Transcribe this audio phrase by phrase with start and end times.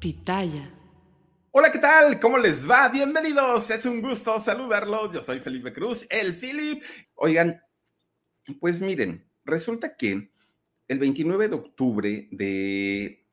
[0.00, 0.72] Pitaya.
[1.50, 2.18] Hola, ¿qué tal?
[2.20, 2.88] ¿Cómo les va?
[2.88, 3.70] Bienvenidos.
[3.70, 5.12] Es un gusto saludarlos.
[5.12, 6.82] Yo soy Felipe Cruz, el Philip.
[7.16, 7.62] Oigan,
[8.58, 10.32] pues miren, resulta que
[10.88, 13.26] el 29 de octubre de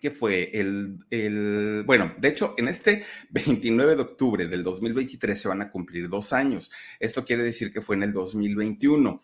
[0.00, 5.48] ¿qué fue el, el, bueno, de hecho, en este 29 de octubre del 2023 se
[5.48, 6.70] van a cumplir dos años.
[7.00, 9.20] Esto quiere decir que fue en el 2021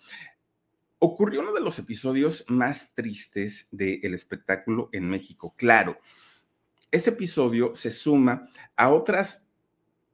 [1.04, 5.52] ocurrió uno de los episodios más tristes del espectáculo en México.
[5.56, 5.98] Claro,
[6.92, 9.44] ese episodio se suma a otras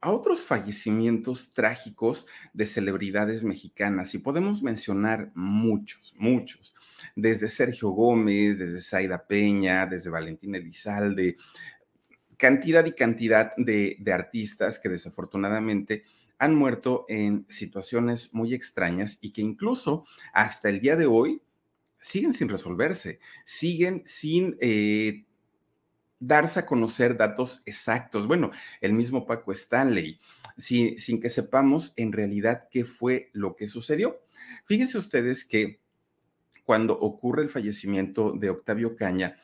[0.00, 4.14] a otros fallecimientos trágicos de celebridades mexicanas.
[4.14, 6.72] Y podemos mencionar muchos, muchos,
[7.16, 11.36] desde Sergio Gómez, desde Zaida Peña, desde Valentín Elizalde,
[12.36, 16.04] cantidad y cantidad de, de artistas que desafortunadamente
[16.38, 21.42] han muerto en situaciones muy extrañas y que incluso hasta el día de hoy
[21.98, 25.24] siguen sin resolverse, siguen sin eh,
[26.20, 28.26] darse a conocer datos exactos.
[28.26, 30.20] Bueno, el mismo Paco Stanley,
[30.56, 34.20] sin que sepamos en realidad qué fue lo que sucedió.
[34.64, 35.80] Fíjense ustedes que
[36.64, 39.36] cuando ocurre el fallecimiento de Octavio Caña,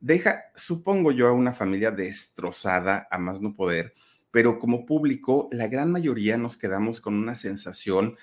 [0.00, 3.94] deja, supongo yo, a una familia destrozada, a más no poder,
[4.30, 8.16] pero como público, la gran mayoría nos quedamos con una sensación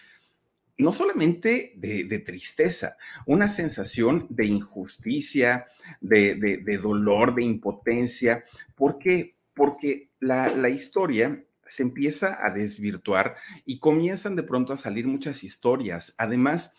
[0.80, 5.68] no solamente de, tristeza, una sensación de injusticia,
[6.00, 8.46] de, dolor, de impotencia.
[8.76, 9.36] ¿Por qué?
[9.54, 13.36] Porque la, la historia se empieza a desvirtuar
[13.66, 16.16] y comienzan de pronto a salir muchas historias.
[16.18, 16.74] Además,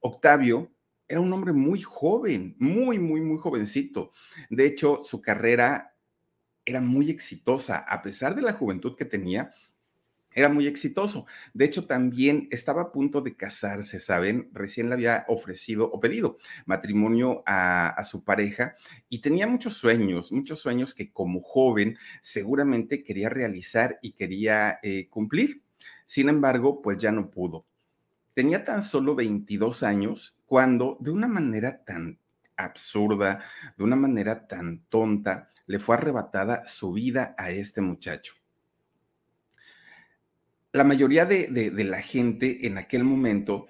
[0.00, 0.70] Octavio
[1.08, 4.12] era un hombre muy joven, muy, muy, muy jovencito.
[4.50, 5.96] De hecho, su carrera
[6.66, 9.54] era muy exitosa, a pesar de la juventud que tenía,
[10.36, 11.26] era muy exitoso.
[11.54, 14.50] De hecho, también estaba a punto de casarse, ¿saben?
[14.52, 18.76] Recién le había ofrecido o pedido matrimonio a, su pareja
[19.08, 25.08] y tenía muchos sueños, muchos sueños que como joven seguramente quería realizar y quería eh,
[25.08, 25.62] cumplir.
[26.04, 27.64] Sin embargo, pues ya no pudo.
[28.34, 32.18] Tenía tan solo 22 años cuando de una manera tan
[32.58, 33.40] absurda,
[33.78, 38.34] de una manera tan tonta, le fue arrebatada su vida a este muchacho.
[40.76, 43.66] La mayoría de, la gente en aquel momento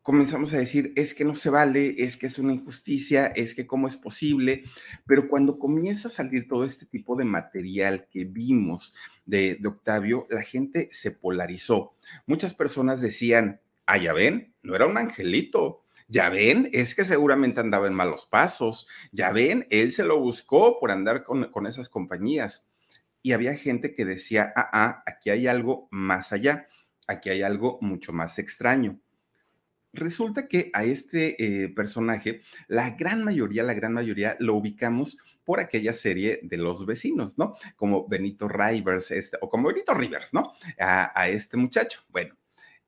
[0.00, 3.66] comenzamos a decir, es que no se vale, es que es una injusticia, es que
[3.66, 4.62] cómo es posible,
[5.06, 8.94] pero cuando comienza a salir todo este tipo de material que vimos
[9.26, 11.96] de, de Octavio, la gente se polarizó.
[12.26, 17.60] Muchas personas decían, ah, ya ven, no era un angelito, ya ven, es que seguramente
[17.60, 18.88] andaba en malos pasos.
[19.10, 22.68] Ya ven, él se lo buscó por andar con, esas compañías.
[23.22, 26.66] Y había gente que decía, ah, ah, aquí hay algo más allá,
[27.06, 29.00] aquí hay algo mucho más extraño.
[29.92, 35.58] Resulta que a este eh, personaje, la gran mayoría, la gran mayoría lo ubicamos por
[35.58, 37.56] aquella serie de los vecinos, ¿no?
[37.74, 40.52] Como Benito Rivers, este, o como Benito Rivers, ¿no?
[40.78, 42.02] a este muchacho.
[42.08, 42.36] Bueno,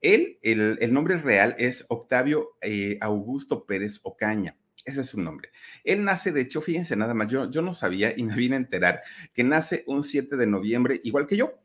[0.03, 4.57] él, el, nombre real es Octavio eh, Augusto Pérez Ocaña.
[4.85, 5.51] Ese es su nombre.
[5.85, 9.03] Él nace, de hecho, fíjense nada más, yo, no sabía y me vine a enterar
[9.33, 11.61] que nace un 7 de noviembre, igual que yo,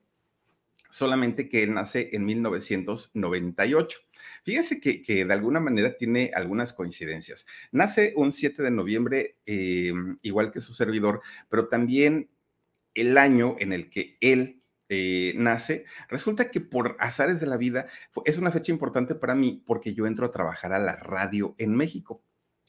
[0.89, 4.00] solamente que él nace en 1998.
[4.44, 7.45] Fíjense que, que, de alguna manera tiene algunas coincidencias.
[7.72, 12.29] Nace un 7 de noviembre, eh, igual que su servidor, pero también
[12.94, 17.88] el año en el que él eh, nace, resulta que por azares de la vida
[18.23, 21.75] es una fecha importante para mí porque yo entro a trabajar a la radio en
[21.75, 22.23] México.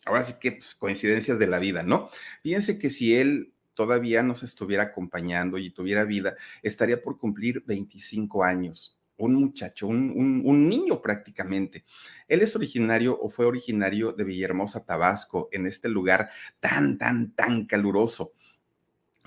[0.08, 2.08] Ahora sí que pues, coincidencias de la vida, ¿no?
[2.42, 8.42] Fíjense que si él todavía nos estuviera acompañando y tuviera vida, estaría por cumplir 25
[8.42, 8.98] años.
[9.18, 11.84] Un muchacho, un, un niño prácticamente.
[12.26, 17.66] Él es originario o fue originario de Villahermosa, Tabasco, en este lugar tan, tan, tan
[17.66, 18.32] caluroso.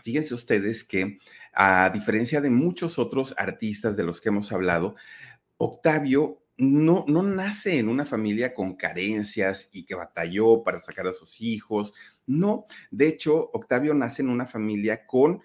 [0.03, 1.19] Fíjense ustedes que
[1.53, 4.95] a diferencia de muchos otros artistas de los que hemos hablado,
[5.57, 11.13] Octavio no, no nace en una familia con carencias y que batalló para sacar a
[11.13, 11.93] sus hijos.
[12.27, 15.41] No, de hecho, Octavio nace en una familia con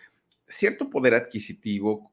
[0.48, 2.12] cierto poder adquisitivo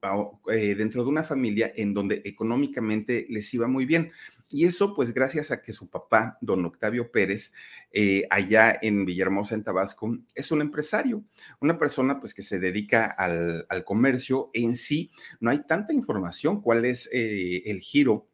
[0.52, 4.12] eh, dentro de una familia en donde económicamente les iba muy bien.
[4.50, 7.54] Y eso, pues gracias a que su papá, don Octavio Pérez,
[7.92, 11.24] eh, allá en Villahermosa, en Tabasco, es un empresario,
[11.60, 15.12] una persona pues que se dedica al, comercio en sí.
[15.40, 18.28] No hay tanta información cuál es eh, el giro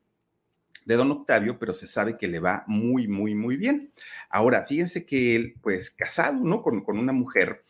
[0.89, 3.93] de don Octavio, pero se sabe que le va muy, muy, muy bien.
[4.27, 6.63] Ahora, fíjense que él, pues casado, ¿no?
[6.63, 7.63] Con, con una mujer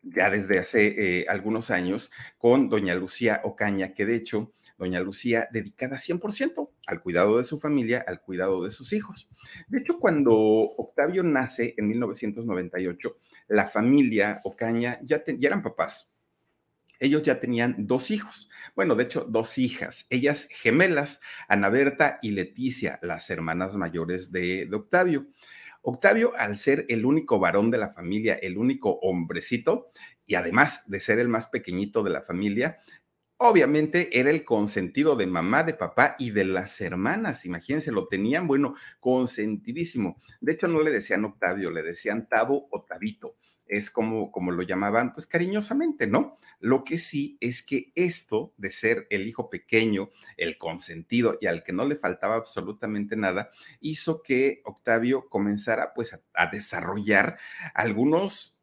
[0.00, 0.86] ya desde hace
[1.20, 7.02] eh, algunos años con doña Lucía Ocaña, que de hecho doña Lucía dedicada 100% al
[7.02, 9.28] cuidado de su familia, al cuidado de sus hijos.
[9.68, 13.18] De hecho, cuando Octavio nace en 1998,
[13.48, 16.14] la familia Ocaña ya, ya eran papás
[16.98, 22.32] ellos ya tenían dos hijos, bueno, de hecho, dos hijas, ellas gemelas, Ana Berta y
[22.32, 25.26] Leticia, las hermanas mayores de, Octavio.
[25.82, 29.90] Octavio, al ser el único varón de la familia, el único hombrecito,
[30.26, 32.78] y además de ser el más pequeñito de la familia,
[33.36, 37.46] obviamente era el consentido de mamá, de papá y de las hermanas.
[37.46, 40.20] Imagínense, lo tenían, bueno, consentidísimo.
[40.40, 43.36] De hecho, no le decían Octavio, le decían Tavo o Tabito
[43.68, 46.36] es como, como lo llamaban, pues cariñosamente, ¿no?
[46.60, 51.62] Lo que sí es que esto de ser el hijo pequeño, el consentido y al
[51.62, 53.50] que no le faltaba absolutamente nada,
[53.80, 57.38] hizo que Octavio comenzara pues a, a desarrollar
[57.74, 58.57] algunos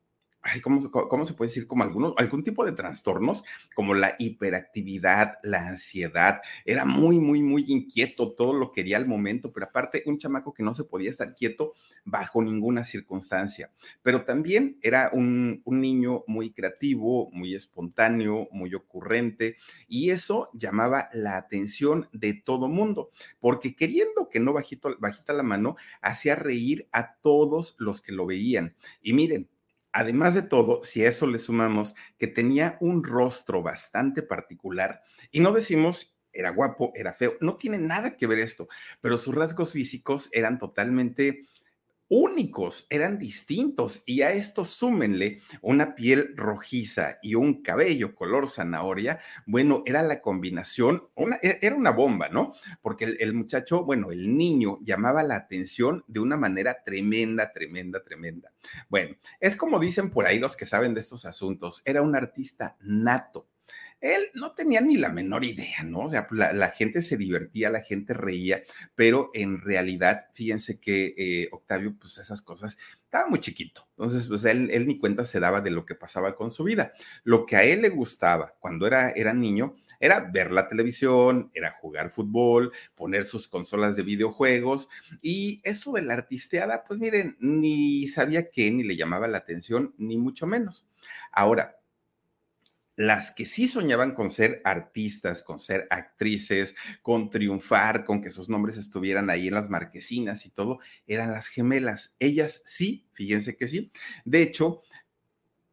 [0.62, 1.68] ¿cómo, se puede decir?
[1.68, 3.44] Como algunos, algún tipo de trastornos,
[3.74, 6.42] como la hiperactividad, la ansiedad.
[6.66, 10.64] Era muy, muy, muy inquieto, todo lo quería al momento, pero aparte un chamaco que
[10.64, 13.72] no se podía estar quieto bajo ninguna circunstancia.
[14.04, 19.58] Pero también era un, un niño muy creativo, muy espontáneo, muy ocurrente,
[19.88, 23.10] y eso llamaba la atención de todo mundo,
[23.40, 28.26] porque queriendo que no bajito, bajita la mano, hacía reír a todos los que lo
[28.26, 28.76] veían.
[29.02, 29.50] Y miren,
[29.98, 35.02] Además de todo, si a eso le sumamos que tenía un rostro bastante particular,
[35.32, 38.68] y no decimos era guapo, era feo, no tiene nada que ver esto,
[39.00, 41.46] pero sus rasgos físicos eran totalmente
[42.08, 49.20] únicos, eran distintos y a esto súmenle una piel rojiza y un cabello color zanahoria,
[49.46, 51.08] bueno, era la combinación,
[51.42, 52.54] e, era una bomba, ¿no?
[52.82, 58.04] Porque el, el, muchacho, bueno, el niño llamaba la atención de una manera tremenda, tremenda,
[58.04, 58.52] tremenda.
[58.90, 62.78] Bueno, es como dicen por ahí los que saben de estos asuntos, era un artista
[62.82, 63.48] nato
[64.02, 66.02] él no tenía ni la menor idea, ¿no?
[66.02, 68.64] O sea, la, gente se divertía, la gente reía,
[68.96, 73.88] pero en realidad, fíjense que eh, Octavio, pues esas cosas, estaba muy chiquito.
[73.98, 76.94] Entonces, pues él, él, ni cuenta se daba de lo que pasaba con su vida.
[77.24, 81.72] Lo que a él le gustaba cuando era, era niño era ver la televisión, era
[81.72, 84.90] jugar fútbol, poner sus consolas de videojuegos
[85.22, 89.94] y eso de la artisteada, pues miren, ni sabía qué, ni le llamaba la atención,
[89.98, 90.88] ni mucho menos.
[91.32, 91.75] Ahora,
[92.96, 98.50] las que sí soñaban con ser artistas, con ser actrices, con triunfar, con que sus
[98.50, 102.16] nombres estuvieran ahí en las marquesinas y todo, eran las gemelas.
[102.20, 103.92] Ellas sí, fíjense que sí.
[104.24, 104.82] De hecho,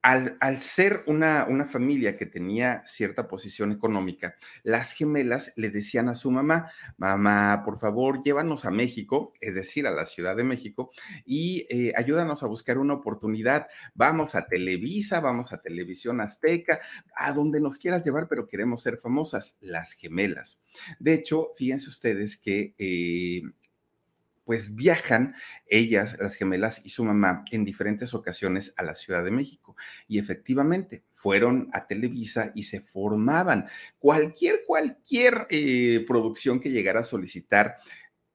[0.02, 4.34] al, ser una, una, familia que tenía cierta posición económica,
[4.64, 9.86] las gemelas le decían a su mamá, mamá, por favor, llévanos a México, es decir,
[9.86, 10.90] a la Ciudad de México,
[11.24, 13.68] y eh, ayúdanos a buscar una oportunidad.
[13.94, 16.80] Vamos a Televisa, vamos a Televisión Azteca,
[17.14, 20.60] a donde nos quieras llevar, pero queremos ser famosas, las gemelas.
[20.98, 22.74] De hecho, fíjense ustedes que...
[22.76, 23.42] Eh,
[24.52, 25.34] pues viajan
[25.66, 29.76] ellas, las gemelas y su mamá, en diferentes ocasiones a la Ciudad de México.
[30.06, 33.66] Y efectivamente, fueron a Televisa y se formaban.
[33.98, 37.78] Cualquier, cualquier eh, producción que llegara a solicitar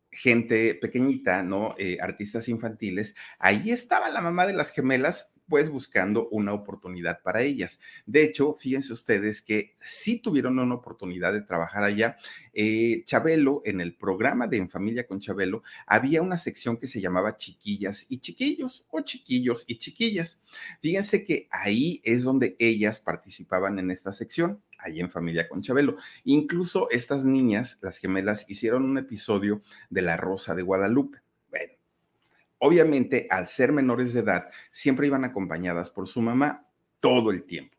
[0.10, 1.76] gente pequeñita, ¿no?
[1.78, 7.42] Eh, artistas infantiles, ahí estaba la mamá de las gemelas pues buscando una oportunidad para
[7.42, 7.80] ellas.
[8.06, 12.18] De hecho, fíjense ustedes que sí tuvieron una oportunidad de trabajar allá.
[12.54, 17.02] Eh, Chabelo, en el programa de En Familia con Chabelo, había una sección que se
[17.02, 20.42] llamaba Chiquillas y Chiquillos o Chiquillos y Chiquillas.
[20.82, 25.96] Fíjense que ahí es donde ellas participaban en esta sección ahí en Familia con Chabelo.
[26.24, 31.20] Incluso estas niñas, las gemelas, hicieron un episodio de La Rosa de Guadalupe.
[32.60, 36.68] Obviamente, al ser menores de edad, siempre iban acompañadas por su mamá
[37.00, 37.78] todo el tiempo.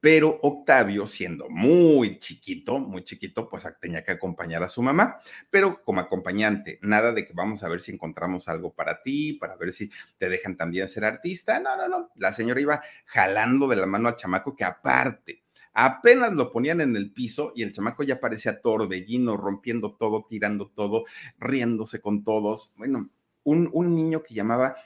[0.00, 5.18] Pero Octavio, siendo muy chiquito, muy chiquito, pues tenía que acompañar a su mamá,
[5.50, 9.56] pero como acompañante, nada de que vamos a ver si encontramos algo para ti, para
[9.56, 11.58] ver si te dejan también ser artista.
[11.58, 12.10] No, no, no.
[12.14, 15.42] La señora iba jalando de la mano al chamaco que aparte,
[15.72, 20.68] apenas lo ponían en el piso y el chamaco ya parecía torbellino, rompiendo todo, tirando
[20.68, 21.06] todo,
[21.38, 22.72] riéndose con todos.
[22.76, 23.10] Bueno,
[23.50, 24.76] un, niño que llamaba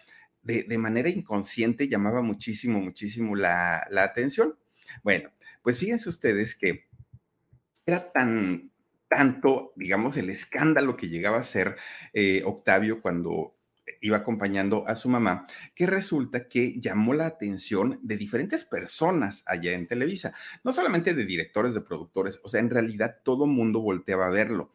[0.43, 4.57] de, manera inconsciente, llamaba muchísimo, muchísimo la, atención.
[5.03, 5.31] Bueno,
[5.63, 6.87] pues fíjense ustedes que
[7.87, 8.71] era tan,
[9.09, 11.77] tanto, digamos, el escándalo que llegaba a ser
[12.13, 13.57] eh, Octavio cuando
[14.01, 19.73] iba acompañando a su mamá, que resulta que llamó la atención de diferentes personas allá
[19.73, 24.27] en Televisa, no solamente de directores, de productores, o sea, en realidad todo mundo volteaba
[24.27, 24.73] a verlo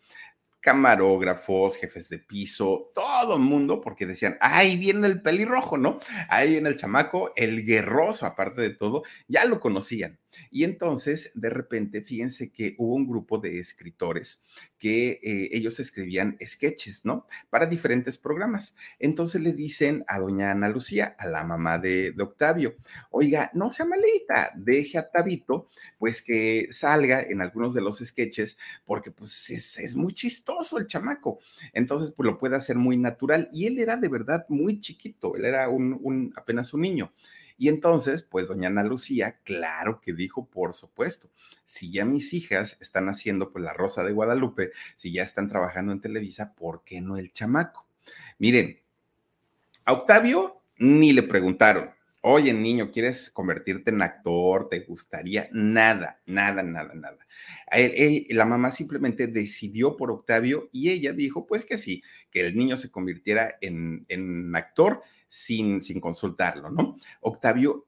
[0.67, 5.97] camarógrafos, jefes de piso, todo el mundo, porque decían, ahí viene el pelirrojo, ¿no?
[6.27, 10.19] Ahí viene el chamaco, el guerroso, aparte de todo, ya lo conocían.
[10.51, 14.43] Y entonces, de repente, fíjense que hubo un grupo de escritores
[14.79, 17.25] que eh, ellos escribían sketches, ¿no?
[17.49, 18.75] Para diferentes programas.
[18.99, 22.75] Entonces le dicen a doña Ana Lucía, a la mamá de, Octavio,
[23.09, 28.57] oiga, no sea malita, deje a Tabito, pues que salga en algunos de los sketches,
[28.85, 31.39] porque pues es, muy chistoso el chamaco.
[31.73, 33.49] Entonces, pues lo puede hacer muy natural.
[33.51, 37.13] Y él era de verdad muy chiquito, él era un apenas un niño.
[37.57, 41.29] Y entonces, pues doña Ana Lucía, claro que dijo, por supuesto,
[41.65, 45.91] si ya mis hijas están haciendo pues la Rosa de Guadalupe, si ya están trabajando
[45.91, 47.87] en Televisa, ¿por qué no el chamaco?
[48.37, 48.79] Miren,
[49.85, 51.89] a Octavio ni le preguntaron,
[52.21, 54.69] oye niño, ¿quieres convertirte en actor?
[54.69, 55.49] ¿Te gustaría?
[55.51, 57.17] Nada, nada, nada, nada.
[58.29, 62.77] la mamá simplemente decidió por Octavio y ella dijo, pues que sí, que el niño
[62.77, 66.97] se convirtiera en, en actor sin, sin consultarlo, ¿no?
[67.21, 67.87] Octavio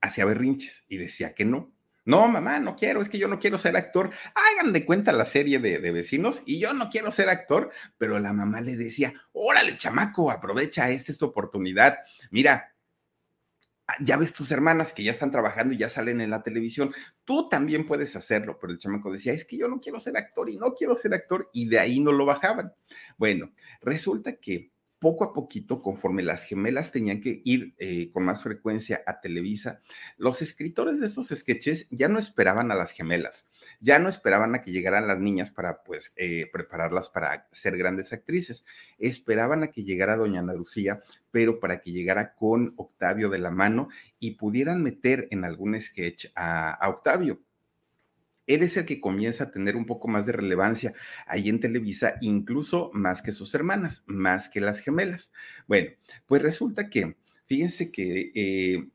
[0.00, 1.72] hacía berrinches y decía que no.
[2.04, 4.10] No, mamá, no quiero, es que yo no quiero ser actor.
[4.34, 8.18] Hagan de cuenta la serie de, de, vecinos y yo no quiero ser actor, pero
[8.18, 11.98] la mamá le decía, órale, chamaco, aprovecha esta, esta oportunidad.
[12.30, 12.74] Mira,
[14.00, 17.48] ya ves tus hermanas que ya están trabajando y ya salen en la televisión, tú
[17.48, 20.56] también puedes hacerlo, pero el chamaco decía, es que yo no quiero ser actor y
[20.56, 22.72] no quiero ser actor y de ahí no lo bajaban.
[23.16, 28.42] Bueno, resulta que poco a poquito, conforme las gemelas tenían que ir eh, con más
[28.42, 29.80] frecuencia a Televisa,
[30.16, 33.48] los escritores de estos sketches ya no esperaban a las gemelas,
[33.80, 38.12] ya no esperaban a que llegaran las niñas para, pues, eh, prepararlas para ser grandes
[38.12, 38.64] actrices,
[38.98, 41.00] esperaban a que llegara doña Ana Lucía,
[41.30, 43.88] pero para que llegara con Octavio de la mano
[44.18, 47.40] y pudieran meter en algún sketch a Octavio
[48.48, 50.94] él es el que comienza a tener un poco más de relevancia
[51.26, 55.32] ahí en Televisa, incluso más que sus hermanas, más que las gemelas.
[55.68, 55.90] Bueno,
[56.26, 58.88] pues resulta que, fíjense que eh,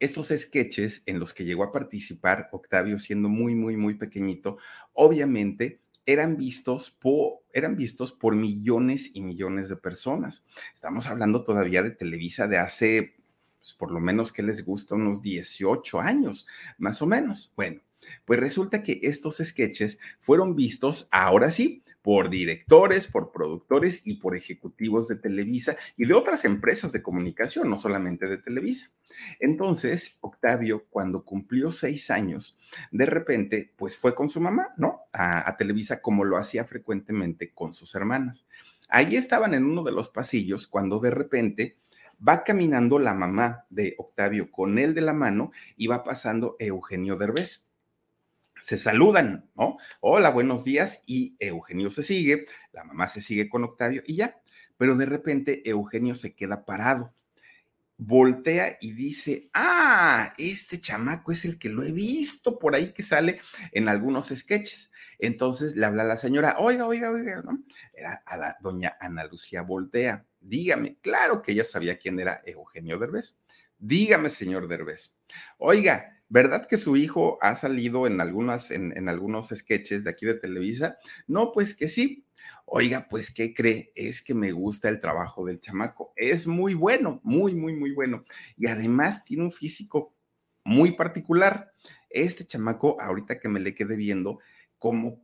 [0.00, 4.58] estos sketches en los que llegó a participar Octavio siendo muy, muy, muy pequeñito,
[4.92, 10.44] obviamente eran vistos, por, eran vistos por millones y millones de personas.
[10.74, 13.16] Estamos hablando todavía de Televisa de hace,
[13.58, 16.46] pues, por lo menos que les gusta, unos 18 años,
[16.78, 17.52] más o menos.
[17.56, 17.82] Bueno,
[18.24, 24.36] pues resulta que estos sketches fueron vistos, ahora sí, por directores, por productores y por
[24.36, 28.90] ejecutivos de Televisa y de otras empresas de comunicación, no solamente de Televisa.
[29.40, 32.58] Entonces, Octavio, cuando cumplió seis años,
[32.92, 35.02] de repente, pues fue con su mamá, ¿no?
[35.12, 38.46] A, a Televisa como lo hacía frecuentemente con sus hermanas.
[38.88, 41.76] Ahí estaban en uno de los pasillos cuando de repente
[42.26, 47.16] va caminando la mamá de Octavio con él de la mano y va pasando Eugenio
[47.16, 47.67] Derbez
[48.62, 49.76] se saludan, ¿no?
[50.00, 51.02] Hola, buenos días.
[51.06, 54.40] Y Eugenio se sigue, la mamá se sigue con Octavio y ya.
[54.76, 57.12] Pero de repente Eugenio se queda parado,
[57.96, 63.02] voltea y dice, ah, este chamaco es el que lo he visto por ahí que
[63.02, 63.40] sale
[63.72, 64.92] en algunos sketches.
[65.18, 67.58] Entonces le habla a la señora, oiga, oiga, oiga, ¿no?
[67.92, 70.24] Era a la doña Ana Lucía Voltea.
[70.40, 73.36] Dígame, claro que ella sabía quién era Eugenio Derbez.
[73.78, 75.14] Dígame, señor Derbez.
[75.58, 80.34] Oiga, ¿Verdad que su hijo ha salido en, algunas, en, algunos sketches de aquí de
[80.34, 80.98] Televisa?
[81.26, 82.24] No, pues que sí.
[82.66, 83.92] Oiga, pues, ¿qué cree?
[83.94, 86.12] Es que me gusta el trabajo del chamaco.
[86.16, 88.24] Es muy bueno, muy, muy, muy bueno.
[88.58, 90.14] Y además tiene un físico
[90.64, 91.72] muy particular.
[92.10, 94.40] Este chamaco, ahorita que me le quede viendo,
[94.78, 95.22] como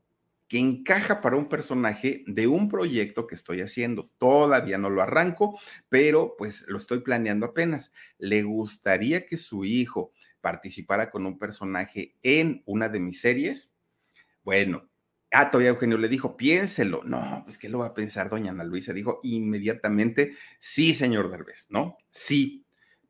[0.49, 4.11] que encaja para un personaje de un proyecto que estoy haciendo.
[4.17, 5.59] Todavía no lo arranco,
[5.91, 7.93] pero pues lo estoy planeando apenas.
[8.17, 10.13] Le gustaría que su hijo
[10.45, 13.73] participara con un personaje en una de mis series,
[14.43, 14.91] bueno,
[15.33, 17.03] ah, todavía Eugenio le dijo, piénselo.
[17.05, 18.93] No, pues ¿qué lo va a pensar doña Ana Luisa?
[18.93, 21.97] Dijo inmediatamente, sí, señor Derbez, ¿no?
[22.11, 22.63] Sí,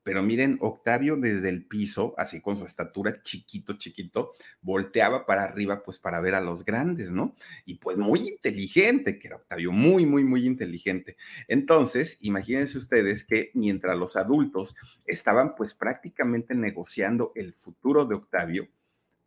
[0.04, 5.82] pero miren, Octavio desde el piso, así con su estatura chiquito, chiquito, volteaba para arriba
[5.82, 7.34] pues para ver a los grandes, ¿no?
[7.64, 11.16] Y pues muy inteligente, que era Octavio, muy, muy, muy inteligente.
[11.48, 18.68] Entonces, imagínense ustedes que mientras los adultos estaban pues prácticamente negociando el futuro de Octavio,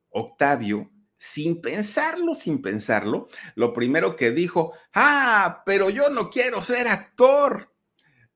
[0.09, 6.87] Octavio sin pensarlo, sin pensarlo, lo primero que dijo, ah, pero yo no quiero ser
[6.87, 7.73] actor.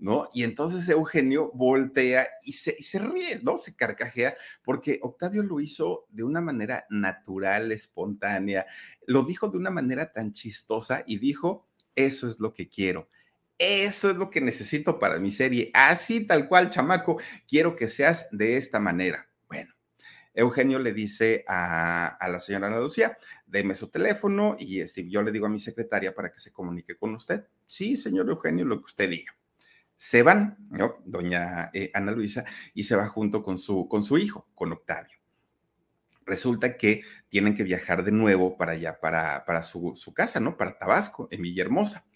[0.02, 0.30] ¿No?
[0.34, 3.60] Y entonces Eugenio voltea y se, ríe, ¿no?
[3.60, 8.66] Se carcajea, porque Octavio lo hizo de una manera natural, espontánea,
[9.06, 13.10] lo dijo de una manera tan chistosa y dijo, eso es lo que quiero.
[13.60, 15.70] Eso es lo que necesito para mi serie.
[15.76, 19.30] Así tal cual, chamaco, quiero que seas de esta manera.
[19.48, 19.76] Bueno,
[20.34, 23.16] Eugenio le dice a, la señora Ana Lucía,
[23.46, 26.98] deme su teléfono y este, yo le digo a mi secretaria para que se comunique
[26.98, 27.46] con usted.
[27.68, 29.32] Sí, señor Eugenio, lo que usted diga
[30.02, 30.96] se van, ¿no?
[31.06, 32.44] Doña eh, Ana Luisa,
[32.74, 35.20] y se va junto con su, con su hijo, con Octavio.
[36.26, 40.58] resulta que tienen que viajar de nuevo para allá, para, para su, su, casa, ¿no?
[40.58, 42.08] Para Tabasco, en Villahermosa.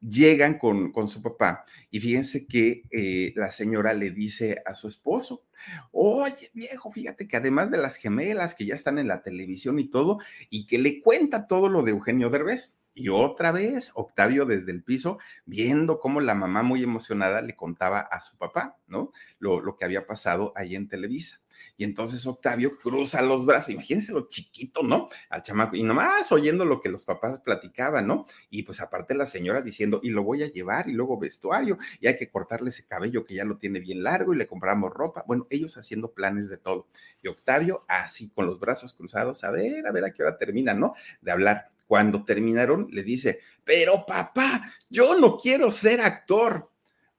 [0.00, 4.86] Llegan con, con su papá y fíjense que eh, la señora le dice a su
[4.86, 5.44] esposo,
[5.90, 9.88] oye viejo, fíjate que además de las gemelas que ya están en la televisión y
[9.90, 12.76] todo, y que le cuenta todo lo de Eugenio Derbez.
[12.94, 18.00] Y otra vez, Octavio desde el piso, viendo cómo la mamá muy emocionada le contaba
[18.00, 19.12] a su papá, ¿no?
[19.38, 21.42] Lo, lo que había pasado ahí en Televisa.
[21.76, 25.08] Y entonces Octavio cruza los brazos, imagínense lo chiquito, ¿no?
[25.30, 28.26] Al chamaco, y nomás oyendo lo que los papás platicaban, ¿no?
[28.50, 32.08] Y pues aparte la señora diciendo, y lo voy a llevar, y luego vestuario, y
[32.08, 35.24] hay que cortarle ese cabello que ya lo tiene bien largo, y le compramos ropa.
[35.26, 36.88] Bueno, ellos haciendo planes de todo.
[37.22, 40.80] Y Octavio así, con los brazos cruzados, a ver, a ver a qué hora terminan,
[40.80, 40.94] ¿no?
[41.20, 41.71] De hablar.
[41.92, 46.70] Cuando terminaron, le dice, pero papá, yo no quiero ser actor.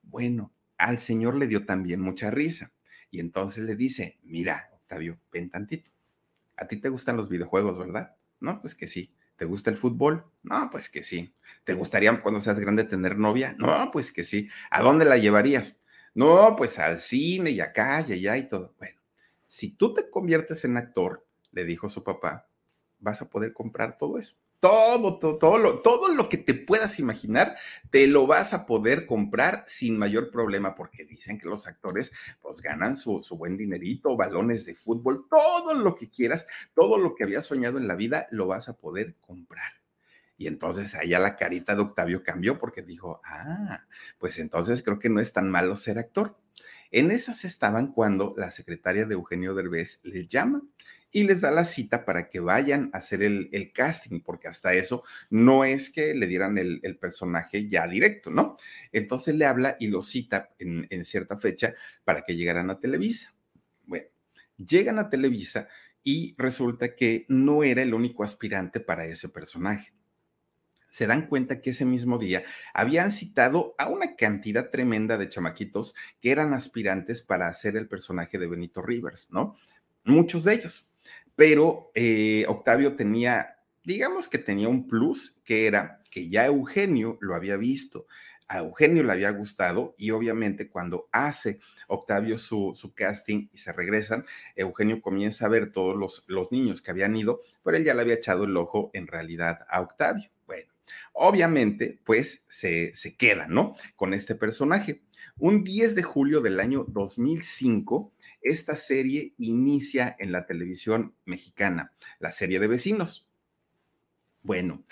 [0.02, 2.74] Bueno, al señor le dio también mucha risa
[3.12, 5.92] y entonces le dice, mira, Octavio, ven tantito.
[6.58, 8.16] A ti te gustan los videojuegos, ¿verdad?
[8.40, 9.14] No, pues que sí.
[9.36, 10.26] ¿Te gusta el fútbol?
[10.42, 11.36] No, pues que sí.
[11.66, 13.56] ¿Te gustaría cuando seas grande tener novia?
[13.60, 14.50] No, pues que sí.
[14.72, 15.84] ¿A dónde la llevarías?
[16.16, 18.74] No, pues al cine y acá y allá y todo.
[18.80, 19.00] Bueno,
[19.48, 22.50] si tú te conviertes en actor, le dijo su papá,
[22.98, 26.98] vas a poder comprar todo eso todo, todo, todo lo, todo lo que te puedas
[26.98, 27.58] imaginar,
[27.90, 32.62] te lo vas a poder comprar sin mayor problema, porque dicen que los actores pues
[32.62, 37.26] ganan su, su buen dinerito, balones de fútbol, todo lo que quieras, todo lo que
[37.26, 39.74] habías soñado en la vida, lo vas a poder comprar.
[40.38, 43.86] Y entonces allá la carita de Octavio cambió porque dijo, ah,
[44.18, 46.38] pues entonces creo que no es tan malo ser actor.
[46.90, 50.62] En esas estaban cuando la secretaria de Eugenio Derbez le llama
[51.14, 55.04] y les da la cita para que vayan a hacer el, casting, porque hasta eso
[55.30, 58.58] no es que le dieran el, personaje ya directo, ¿no?
[58.92, 63.34] Entonces le habla y lo cita en, en cierta fecha para que llegaran a Televisa.
[63.86, 64.08] Bueno,
[64.58, 65.70] llegan a Televisa
[66.04, 69.94] y resulta que no era el único aspirante para ese personaje
[70.90, 75.96] se dan cuenta que ese mismo día habían citado a una cantidad tremenda de chamaquitos
[76.22, 79.58] que eran aspirantes para hacer el personaje de Benito Rivers, ¿no?
[80.04, 80.93] Muchos de ellos
[81.36, 87.36] pero eh, Octavio tenía, digamos que tenía un plus, que era que ya Eugenio lo
[87.36, 88.06] había visto,
[88.48, 94.26] a Eugenio le había gustado y obviamente cuando hace Octavio su, casting y se regresan,
[94.56, 98.02] Eugenio comienza a ver todos los, los niños que habían ido, pero él ya le
[98.02, 100.30] había echado el ojo en realidad a Octavio.
[100.46, 100.72] Bueno,
[101.14, 103.76] obviamente pues se, se queda, ¿no?
[103.96, 105.02] Con este personaje.
[105.40, 108.13] Un 10 de julio del año 2005,
[108.44, 113.28] esta serie inicia en la televisión mexicana, la serie de vecinos.
[114.42, 114.84] Bueno,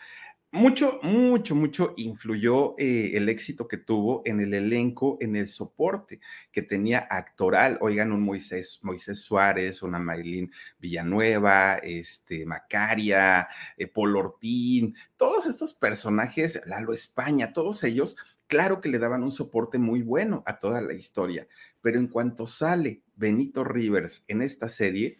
[0.54, 6.20] mucho, mucho, mucho influyó eh, el éxito que tuvo en el elenco, en el soporte
[6.52, 7.78] que tenía actoral.
[7.80, 15.74] Oigan, un Moisés, Moisés Suárez, una Marilyn Villanueva, este, Macaria, eh, Paul Ortín, todos estos
[15.74, 18.18] personajes, Lalo España, todos ellos
[18.52, 21.48] claro que le daban un soporte muy bueno a toda la historia,
[21.82, 25.18] pero en cuanto sale Benito Rivers en esta serie,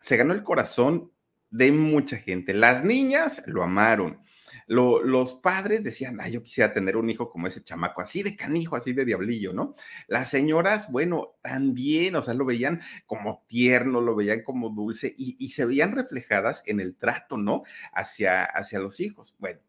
[0.00, 1.12] se ganó el corazón
[1.50, 2.52] de mucha gente.
[2.52, 4.20] Las niñas lo amaron.
[4.66, 8.76] los padres decían, ay, yo quisiera tener un hijo como ese chamaco, así de canijo,
[8.76, 9.74] así de diablillo, ¿no?
[10.08, 15.36] Las señoras, bueno, también, o sea, lo veían como tierno, lo veían como dulce y,
[15.38, 17.62] y se veían reflejadas en el trato, ¿no?
[17.92, 19.36] Hacia, hacia los hijos.
[19.38, 19.60] Bueno,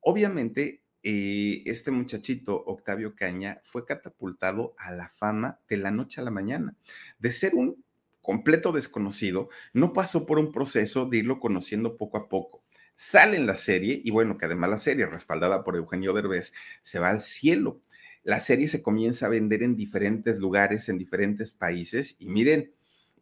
[0.00, 6.30] obviamente este muchachito, Octavio Caña, fue catapultado a la fama de la noche a la
[6.30, 6.74] mañana.
[7.18, 7.84] De ser un
[8.22, 12.64] completo desconocido, no pasó por un proceso de irlo conociendo poco a poco.
[12.96, 16.98] Sale en la serie, y bueno, que además la serie, respaldada por Eugenio Derbez, se
[16.98, 17.82] va al cielo.
[18.22, 22.72] La serie se comienza a vender en diferentes lugares, en diferentes países, y miren,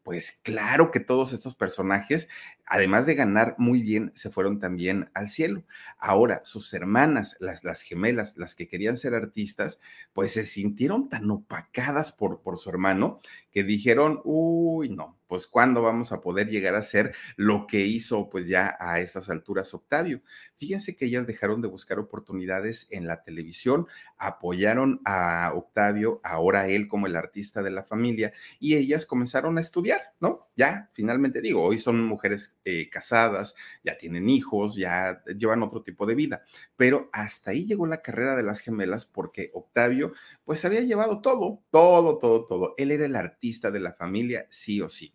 [0.04, 2.28] pues claro que todos estos personajes,
[2.72, 5.62] además de ganar muy bien, se fueron también al cielo.
[5.98, 9.78] Ahora, sus hermanas, las, las gemelas, las que querían ser artistas,
[10.14, 15.80] pues se sintieron tan opacadas por, por su hermano que dijeron, uy, no, pues cuándo
[15.80, 20.20] vamos a poder llegar a ser lo que hizo pues ya a estas alturas Octavio.
[20.58, 23.86] Fíjense que ellas dejaron de buscar oportunidades en la televisión,
[24.18, 29.62] apoyaron a Octavio, ahora él como el artista de la familia, y ellas comenzaron a
[29.62, 30.48] estudiar, ¿no?
[30.54, 36.06] Ya, finalmente digo, hoy son mujeres eh, casadas, ya tienen hijos, ya llevan otro tipo
[36.06, 36.42] de vida,
[36.76, 40.12] pero hasta ahí llegó la carrera de las gemelas porque Octavio
[40.44, 42.74] pues había llevado todo, todo, todo, todo.
[42.76, 45.14] Él era el artista de la familia, sí o sí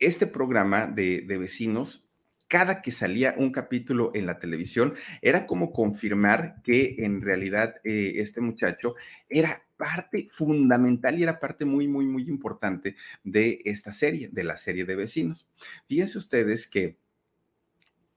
[0.00, 2.09] este programa de, vecinos
[2.50, 8.14] cada que salía un capítulo en la televisión, era como confirmar que en realidad eh,
[8.16, 8.96] este muchacho
[9.28, 14.58] era parte fundamental y era parte muy, muy, muy importante de esta serie, de la
[14.58, 15.48] serie de vecinos.
[15.88, 16.98] Fíjense ustedes que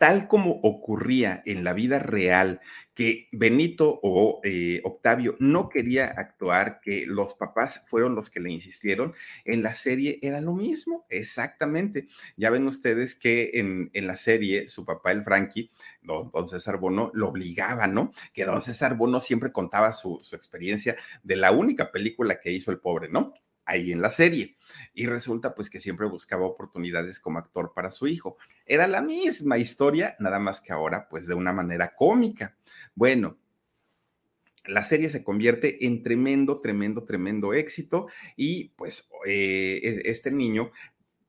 [0.04, 2.60] tal como ocurría en la vida real,
[2.94, 8.52] que Benito o eh, Octavio no quería actuar, que los papás fueron los que le
[8.52, 9.13] insistieron,
[9.46, 12.10] en la serie era lo mismo, exactamente.
[12.36, 17.30] Ya ven ustedes que en, la serie su papá, el Frankie, don, César Bono, lo
[17.30, 18.12] obligaba, ¿no?
[18.34, 22.72] Que don César Bono siempre contaba su, su experiencia de la única película que hizo
[22.72, 23.34] el pobre, ¿no?
[23.65, 24.56] Ahí en la serie.
[24.93, 28.38] Y resulta pues que siempre buscaba oportunidades como actor para su hijo.
[28.65, 32.56] Era la misma historia, nada más que ahora pues de una manera cómica.
[32.95, 33.38] Bueno,
[34.65, 40.71] la serie se convierte en tremendo, tremendo, tremendo éxito y pues eh, e-, este niño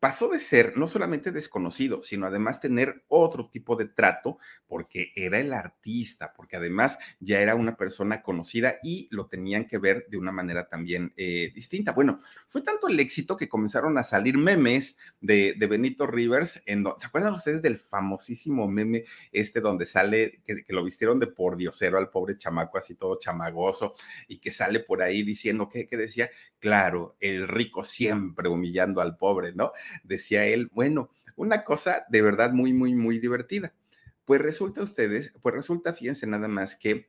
[0.05, 4.37] pasó de ser no solamente desconocido, sino además tener otro tipo de trato
[4.67, 9.79] porque era el artista, porque además ya era una persona conocida y lo tenían que
[9.79, 11.93] ver de una manera también eh, distinta.
[11.93, 16.63] Bueno, fue tanto el éxito que comenzaron a salir memes de, Benito Rivers.
[16.67, 21.57] En ¿Se acuerdan ustedes del famosísimo meme este donde sale, que, lo vistieron de por
[21.57, 23.95] diosero al pobre chamaco así todo chamagoso
[24.29, 26.29] y que sale por ahí diciendo que, que decía,
[26.65, 29.73] claro, el rico siempre humillando al pobre, ¿no?
[30.03, 33.75] decía él, bueno, una cosa de verdad muy, muy, muy divertida.
[34.25, 37.07] Pues resulta ustedes, pues resulta, fíjense nada más que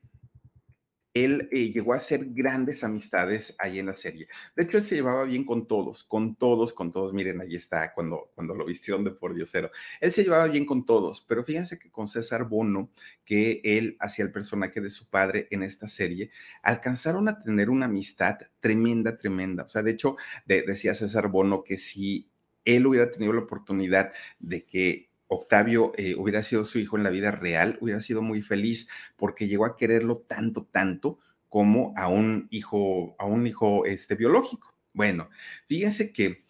[1.24, 4.28] él eh, llegó a hacer grandes amistades ahí en la serie.
[4.54, 7.14] De hecho, él se llevaba bien con todos, con todos, con todos.
[7.14, 9.70] Miren, ahí está cuando, cuando lo vistieron de por diosero.
[10.00, 12.90] Él se llevaba bien con todos, pero fíjense que con César Bono,
[13.24, 16.30] que él hacía el personaje de su padre en esta serie,
[16.62, 19.62] alcanzaron a tener una amistad tremenda, tremenda.
[19.62, 22.28] O sea, de hecho, decía César Bono que si
[22.66, 27.10] él hubiera tenido la oportunidad de que Octavio eh, hubiera sido su hijo en la
[27.10, 32.48] vida real, hubiera sido muy feliz porque llegó a quererlo tanto, tanto como a un
[32.50, 34.74] hijo, a un hijo este, biológico.
[34.92, 35.28] Bueno,
[35.66, 36.45] fíjense que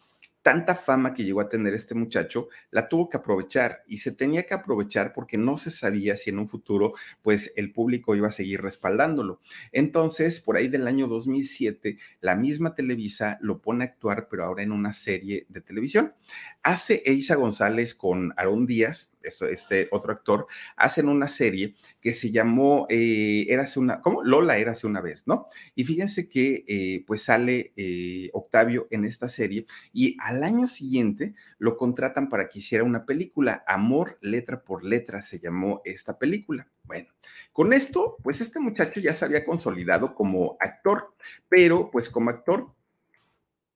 [0.47, 4.45] tanta fama que llegó a tener este muchacho, la tuvo que aprovechar y se tenía
[4.45, 8.31] que aprovechar porque no se sabía si en un futuro pues el público iba a
[8.31, 9.41] seguir respaldándolo.
[9.73, 14.63] Entonces, por ahí del año 2007, la misma Televisa lo pone a actuar, pero ahora
[14.63, 16.15] en una serie de televisión.
[16.63, 22.87] Hace Eisa González con Aarón Díaz, este otro actor, hacen una serie que se llamó
[22.89, 24.01] eh, Érase una.
[24.25, 25.49] Lola Érase una vez, ¿no?
[25.75, 31.35] Y fíjense que eh, pues sale eh, Octavio en esta serie y al año siguiente
[31.59, 36.69] lo contratan para que hiciera una película, Amor letra por letra se llamó esta película.
[36.85, 37.09] Bueno,
[37.53, 41.15] con esto, pues este muchacho ya se había consolidado como actor,
[41.49, 42.73] pero pues como actor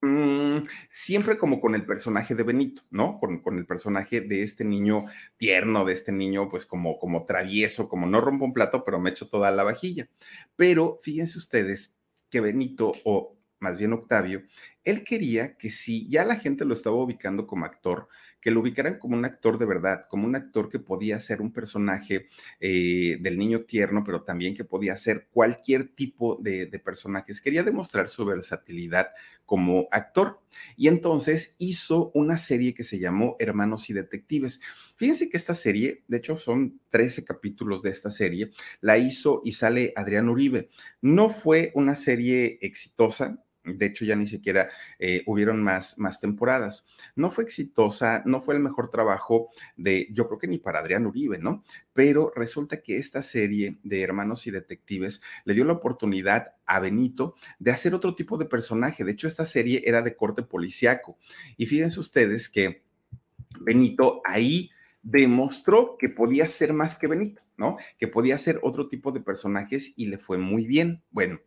[0.02, 3.18] Mm, siempre como con el personaje de Benito, ¿no?
[3.18, 5.04] Con, con, el personaje de este niño
[5.36, 9.10] tierno, de este niño pues como, como travieso, como no rompo un plato, pero me
[9.10, 10.08] echo toda la vajilla.
[10.56, 11.94] Pero fíjense ustedes
[12.30, 14.42] que Benito, o más bien Octavio,
[14.84, 18.08] él quería que si ya la gente lo estaba ubicando como actor,
[18.40, 21.52] que lo ubicaran como un actor de verdad, como un actor que podía ser un
[21.52, 22.28] personaje
[22.60, 27.40] eh, del niño tierno, pero también que podía ser cualquier tipo de, de personajes.
[27.40, 29.08] Quería demostrar su versatilidad
[29.50, 30.40] como actor.
[30.76, 34.60] Y entonces hizo una serie que se llamó Hermanos y Detectives.
[34.96, 38.50] Fíjense que esta serie, de hecho son 13 capítulos de esta serie,
[38.80, 40.70] la hizo y sale Adrián Uribe.
[41.00, 44.68] No fue una serie exitosa, de hecho, ya ni siquiera
[44.98, 46.86] eh, hubieron más, más temporadas.
[47.14, 51.06] No fue exitosa, no fue el mejor trabajo de, yo creo que ni para Adrián
[51.06, 51.62] Uribe, ¿no?
[51.92, 57.34] Pero resulta que esta serie de hermanos y detectives le dio la oportunidad a Benito
[57.58, 59.04] de hacer otro tipo de personaje.
[59.04, 61.18] De hecho, esta serie era de corte policiaco.
[61.56, 62.82] Y fíjense ustedes que
[63.60, 64.70] Benito ahí
[65.02, 67.76] demostró que podía ser más que Benito, ¿no?
[67.98, 71.02] Que podía ser otro tipo de personajes y le fue muy bien.
[71.10, 71.40] Bueno,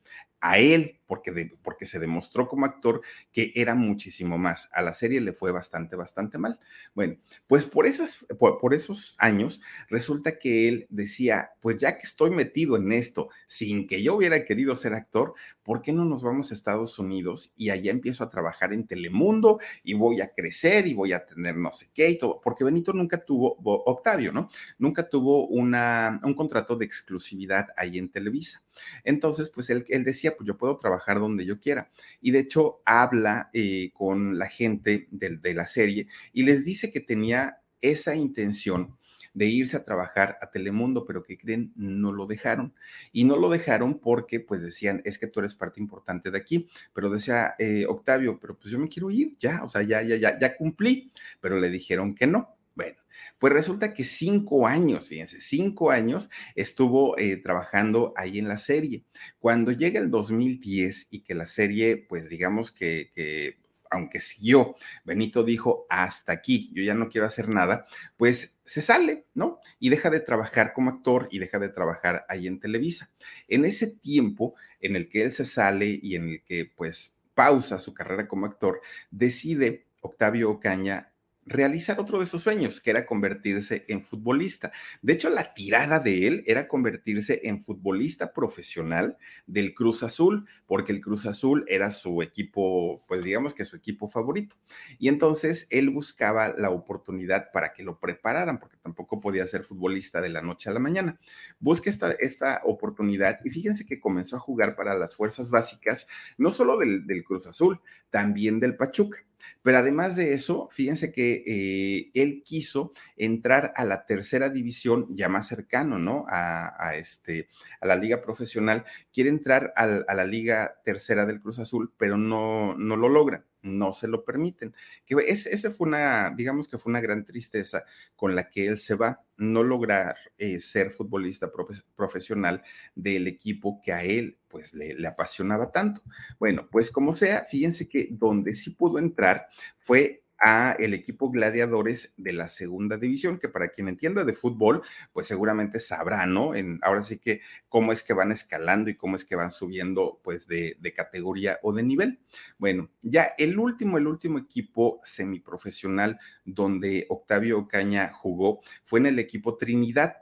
[0.43, 3.01] a él, porque, porque se demostró como actor
[3.31, 4.69] que era muchísimo más.
[4.73, 6.59] A la serie le fue bastante, bastante mal.
[6.93, 7.15] Bueno,
[7.47, 12.75] pues por, esas, por, esos años resulta que él decía, pues ya que estoy metido
[12.75, 16.55] en esto, sin que yo hubiera querido ser actor, ¿por qué no nos vamos a
[16.55, 21.13] Estados Unidos y allá empiezo a trabajar en Telemundo y voy a crecer y voy
[21.13, 22.41] a tener no sé qué y todo?
[22.43, 24.49] Porque Benito nunca tuvo, Octavio, ¿no?
[24.77, 28.62] Nunca tuvo una, un contrato de exclusividad ahí en Televisa.
[29.03, 31.91] Entonces, pues él, decía, pues yo puedo trabajar donde yo quiera.
[32.21, 36.91] Y de hecho habla eh, con la gente de, de la serie y les dice
[36.91, 38.97] que tenía esa intención
[39.33, 42.73] de irse a trabajar a Telemundo, pero que creen, no lo dejaron.
[43.11, 46.67] Y no lo dejaron porque pues decían, es que tú eres parte importante de aquí,
[46.93, 50.15] pero decía eh, Octavio, pero pues yo me quiero ir ya, o sea, ya, ya,
[50.15, 52.55] ya, ya cumplí, pero le dijeron que no.
[52.75, 52.97] Bueno,
[53.39, 59.03] Pues resulta que cinco años, fíjense, cinco años estuvo eh, trabajando ahí en la serie.
[59.39, 63.57] Cuando llega el 2010 y que la serie, pues digamos que, que
[63.93, 67.85] aunque siguió, Benito dijo, hasta aquí, yo ya no quiero hacer nada,
[68.17, 69.59] pues se sale, ¿no?
[69.79, 73.11] Y deja de trabajar como actor y deja de trabajar ahí en Televisa.
[73.47, 77.79] En ese tiempo en el que él se sale y en el que pues pausa
[77.79, 78.81] su carrera como actor,
[79.11, 81.12] decide Octavio Ocaña
[81.45, 84.71] realizar otro de sus sueños, que era convertirse en futbolista.
[85.01, 90.91] De hecho, la tirada de él era convertirse en futbolista profesional del Cruz Azul, porque
[90.91, 94.55] el Cruz Azul era su equipo, pues digamos que su equipo favorito.
[94.99, 100.21] Y entonces él buscaba la oportunidad para que lo prepararan, porque tampoco podía ser futbolista
[100.21, 101.19] de la noche a la mañana.
[101.59, 106.53] Busca esta, esta oportunidad y fíjense que comenzó a jugar para las fuerzas básicas, no
[106.53, 107.79] solo del, del Cruz Azul,
[108.09, 109.23] también del Pachuca.
[109.61, 115.29] Pero además de eso, fíjense que eh, él quiso entrar a la tercera división ya
[115.29, 116.25] más cercano, ¿no?
[116.29, 117.47] A, este,
[117.81, 118.83] a la liga profesional.
[119.13, 123.45] Quiere entrar a, a, la liga tercera del Cruz Azul, pero no, no lo logra
[123.63, 124.75] no se lo permiten.
[125.05, 127.83] Que ese, fue una, digamos que fue una gran tristeza
[128.15, 131.51] con la que él se va, no lograr eh, ser futbolista
[131.95, 132.61] profesional
[132.93, 136.03] del equipo que a él pues le, le, apasionaba tanto.
[136.37, 139.47] Bueno, pues como sea, fíjense que donde sí pudo entrar
[139.77, 144.81] fue a el equipo Gladiadores de la segunda división, que para quien entienda de fútbol,
[145.13, 146.53] pues seguramente sabrá, ¿no?
[146.55, 150.19] En, ahora sí que cómo es que van escalando y cómo es que van subiendo,
[150.23, 152.19] pues, de, de categoría o de nivel.
[152.57, 159.19] Bueno, ya el último, el último equipo semiprofesional donde Octavio Ocaña jugó fue en el
[159.19, 160.17] equipo Trinidad.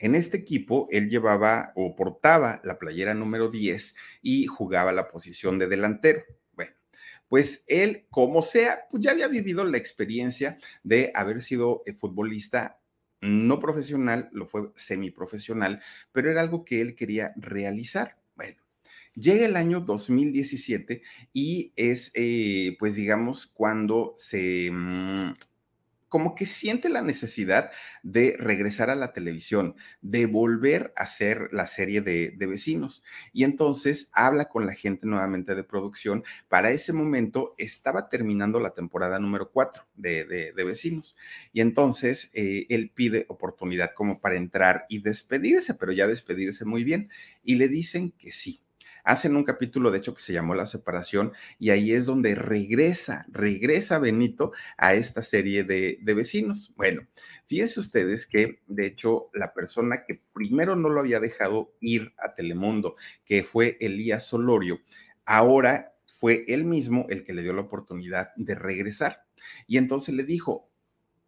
[0.00, 5.58] En este equipo, él llevaba o portaba la playera número 10 y jugaba la posición
[5.58, 6.24] de delantero
[7.34, 12.78] pues él, como sea, pues ya había vivido la experiencia de haber sido eh, futbolista
[13.22, 18.18] no profesional, lo fue semiprofesional, pero era algo que él quería realizar.
[18.36, 18.62] Bueno,
[19.16, 25.34] llega el año 2017 y es, eh, pues digamos, cuando se mm,
[26.14, 27.72] como que siente la necesidad
[28.04, 33.02] de regresar a la televisión, de volver a hacer la serie de, vecinos.
[33.32, 36.22] Y entonces habla con la gente nuevamente de producción.
[36.48, 41.16] Para ese momento estaba terminando la temporada número 4 de, vecinos.
[41.52, 46.84] Y entonces eh, él pide oportunidad como para entrar y despedirse, pero ya despedirse muy
[46.84, 47.10] bien.
[47.42, 48.63] Y le dicen que sí
[49.04, 53.26] hacen un capítulo, de hecho, que se llamó La separación, y ahí es donde regresa,
[53.28, 56.72] regresa Benito a esta serie de, vecinos.
[56.76, 57.06] Bueno,
[57.46, 62.34] fíjense ustedes que, de hecho, la persona que primero no lo había dejado ir a
[62.34, 64.80] Telemundo, que fue Elías Solorio,
[65.24, 69.24] ahora fue él mismo el que le dio la oportunidad de regresar.
[69.66, 70.70] Y entonces le dijo,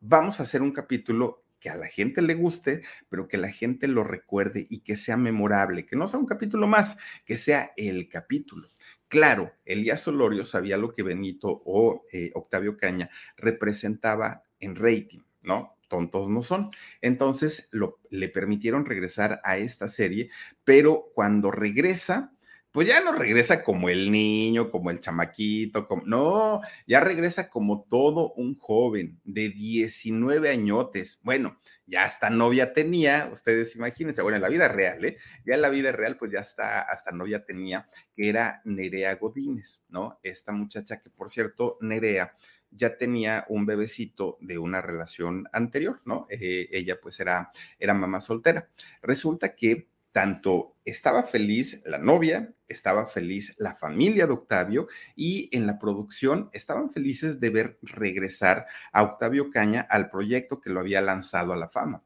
[0.01, 3.89] vamos a hacer un capítulo que a la gente le guste, pero que la gente
[3.89, 8.09] lo recuerde y que sea memorable, que no sea un capítulo más, que sea el
[8.09, 8.69] capítulo.
[9.09, 15.77] Claro, Elías Solorio sabía lo que Benito o eh, Octavio Caña representaba en rating, ¿no?
[15.89, 16.71] Tontos no son.
[17.01, 20.31] Entonces lo, le permitieron regresar a esta serie,
[20.63, 22.33] pero cuando regresa,
[22.77, 27.87] pues ya no regresa como el niño, como el chamaquito, como, no, ya regresa como
[27.89, 31.19] todo un joven de 19 añotes.
[31.23, 35.17] Bueno, ya hasta novia tenía, ustedes imagínense, bueno, en la vida real, ¿eh?
[35.47, 39.83] Ya en la vida real, pues ya hasta, hasta novia tenía, que era Nerea Godínez,
[39.89, 40.21] ¿no?
[40.23, 42.37] Esta muchacha que, por cierto, Nerea
[42.71, 46.27] ya tenía un bebecito de una relación anterior, ¿no?
[46.29, 48.69] Eh, ella pues era, era mamá soltera.
[49.01, 55.67] Resulta que tanto estaba feliz la novia, estaba feliz la familia de Octavio y en
[55.67, 61.03] la producción estaban felices de ver regresar a Octavio Caña al proyecto que lo había
[61.03, 62.03] lanzado a la fama.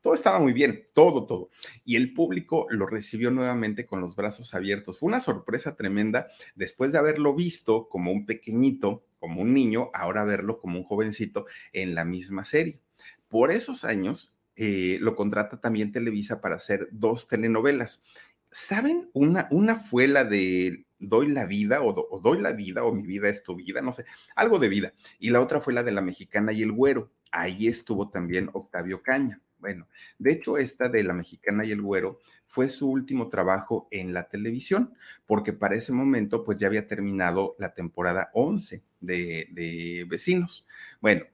[0.00, 1.50] Todo estaba muy bien, todo, todo.
[1.84, 5.00] Y el público lo recibió nuevamente con los brazos abiertos.
[5.00, 10.24] Fue una sorpresa tremenda después de haberlo visto como un pequeñito, como un niño, ahora
[10.24, 12.80] verlo como un jovencito en la misma serie.
[13.28, 18.02] Por esos años, eh, lo contrata también Televisa para hacer dos telenovelas.
[18.50, 19.10] ¿Saben?
[19.12, 23.28] Una, una fue la de Doy la vida o, Doy la vida o Mi vida
[23.28, 24.04] es tu vida, no sé,
[24.36, 24.94] algo de vida.
[25.18, 27.10] Y la otra fue la de La Mexicana y el Güero.
[27.32, 29.40] Ahí estuvo también Octavio Caña.
[29.58, 29.88] Bueno,
[30.18, 34.28] de hecho, esta de La Mexicana y el Güero fue su último trabajo en la
[34.28, 34.94] televisión,
[35.26, 40.66] porque para ese momento pues ya había terminado la temporada 11 de, de Vecinos.
[41.00, 41.24] Bueno,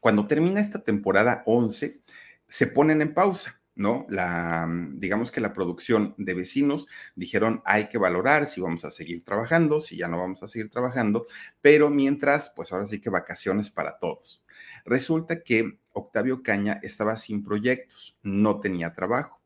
[0.00, 2.00] cuando termina esta temporada 11,
[2.48, 4.06] se ponen en pausa, ¿no?
[4.08, 8.90] La, mm, digamos que la producción de vecinos dijeron hay que valorar si vamos a
[8.90, 11.26] seguir trabajando, si ya no vamos a seguir trabajando,
[11.60, 14.44] pero mientras, pues ahora sí que vacaciones para todos.
[14.84, 19.37] Resulta que Octavio Caña estaba sin proyectos, no tenía trabajo.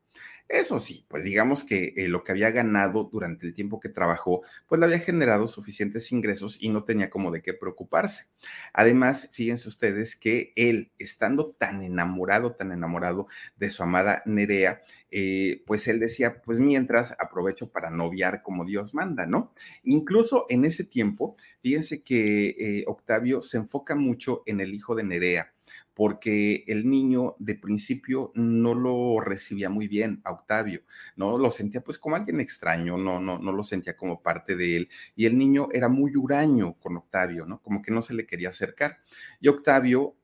[0.49, 4.43] Eso sí, pues digamos que eh, lo que había ganado durante el tiempo que trabajó,
[4.67, 8.25] pues le había generado suficientes ingresos y no tenía como de qué preocuparse.
[8.73, 15.63] Además, fíjense ustedes que él, estando tan enamorado, tan enamorado de su amada Nerea, eh,
[15.65, 19.53] pues él decía, pues mientras aprovecho para noviar como Dios manda, ¿no?
[19.83, 25.03] Incluso en ese tiempo, fíjense que eh, Octavio se enfoca mucho en el hijo de
[25.03, 25.52] Nerea
[25.93, 30.81] porque el niño de principio no lo recibía muy bien a Octavio,
[31.15, 31.37] ¿no?
[31.37, 34.89] Lo sentía pues como alguien extraño, no, no, no lo sentía como parte de él.
[35.15, 37.61] Y el niño era muy huraño con Octavio, ¿no?
[37.61, 38.97] Como que no se le quería acercar.
[39.39, 40.15] Y Octavio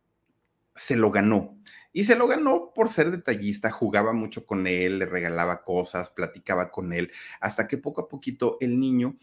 [0.75, 1.59] se lo ganó.
[1.91, 6.71] Y se lo ganó por ser detallista, jugaba mucho con él, le regalaba cosas, platicaba
[6.71, 9.17] con él, hasta que poco a poquito el niño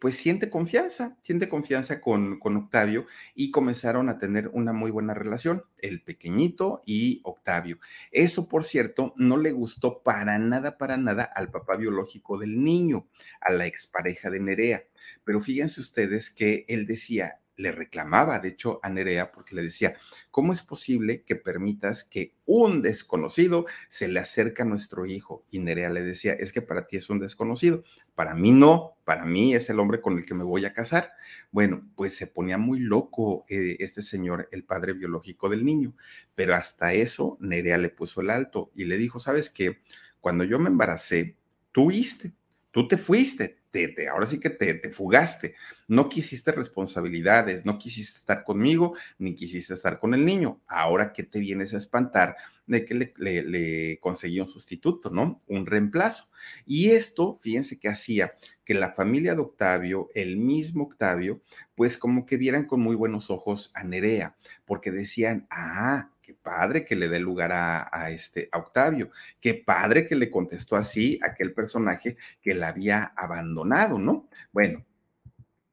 [0.00, 5.14] pues siente confianza, siente confianza con, con Octavio y comenzaron a tener una muy buena
[5.14, 7.78] relación, el pequeñito y Octavio.
[8.10, 13.08] Eso, por cierto, no le gustó para nada, para nada al papá biológico del niño,
[13.40, 14.84] a la expareja de Nerea.
[15.24, 19.96] Pero fíjense ustedes que él decía, le reclamaba, de hecho, a Nerea, porque le decía,
[20.30, 25.44] ¿cómo es posible que permitas que un desconocido se le acerque a nuestro hijo?
[25.50, 27.82] Y Nerea le decía, es que para ti es un desconocido,
[28.14, 31.12] para mí no, para mí es el hombre con el que me voy a casar.
[31.50, 35.94] Bueno, pues se ponía muy loco eh, este señor, el padre biológico del niño,
[36.36, 39.80] pero hasta eso Nerea le puso el alto y le dijo, ¿sabes qué?
[40.20, 41.36] Cuando yo me embaracé,
[41.72, 42.32] tú viste,
[42.70, 45.54] tú te fuiste, te, ahora sí que te, fugaste,
[45.86, 50.60] no quisiste responsabilidades, no quisiste estar conmigo, ni quisiste estar con el niño.
[50.66, 55.42] Ahora que te vienes a espantar de que le, le, conseguí un sustituto, ¿no?
[55.46, 56.28] Un reemplazo.
[56.66, 61.40] Y esto, fíjense que hacía que la familia de Octavio, el mismo Octavio,
[61.74, 66.84] pues como que vieran con muy buenos ojos a Nerea, porque decían, ah, qué padre
[66.84, 69.10] que le dé lugar a, este Octavio,
[69.40, 74.28] qué padre que le contestó así aquel personaje que la había abandonado, ¿no?
[74.52, 74.84] Bueno,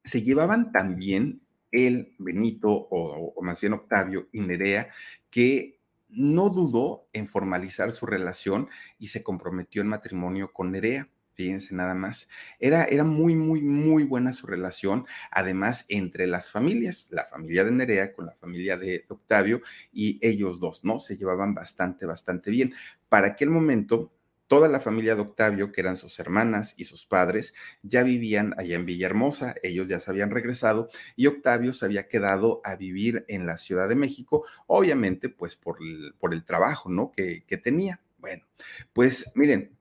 [0.01, 1.41] se llevaban también
[1.71, 4.87] el Benito, o, o más bien Octavio y Nerea,
[5.29, 11.09] que no dudó en formalizar su relación y se comprometió en matrimonio con Nerea.
[11.35, 12.29] Fíjense nada más.
[12.59, 17.71] Era, era muy, muy, muy buena su relación, además entre las familias, la familia de
[17.71, 20.99] Nerea con la familia de Octavio y ellos dos, ¿no?
[20.99, 22.73] Se llevaban bastante, bastante bien.
[23.09, 24.11] Para aquel momento,
[24.47, 28.75] toda la familia de Octavio, que eran sus hermanas y sus padres, ya vivían allá
[28.75, 33.45] en Villahermosa, ellos ya se habían regresado y Octavio se había quedado a vivir en
[33.45, 37.11] la Ciudad de México, obviamente pues por el, por el trabajo, ¿no?
[37.11, 37.99] Que, que tenía.
[38.19, 38.45] Bueno,
[38.93, 39.74] pues miren,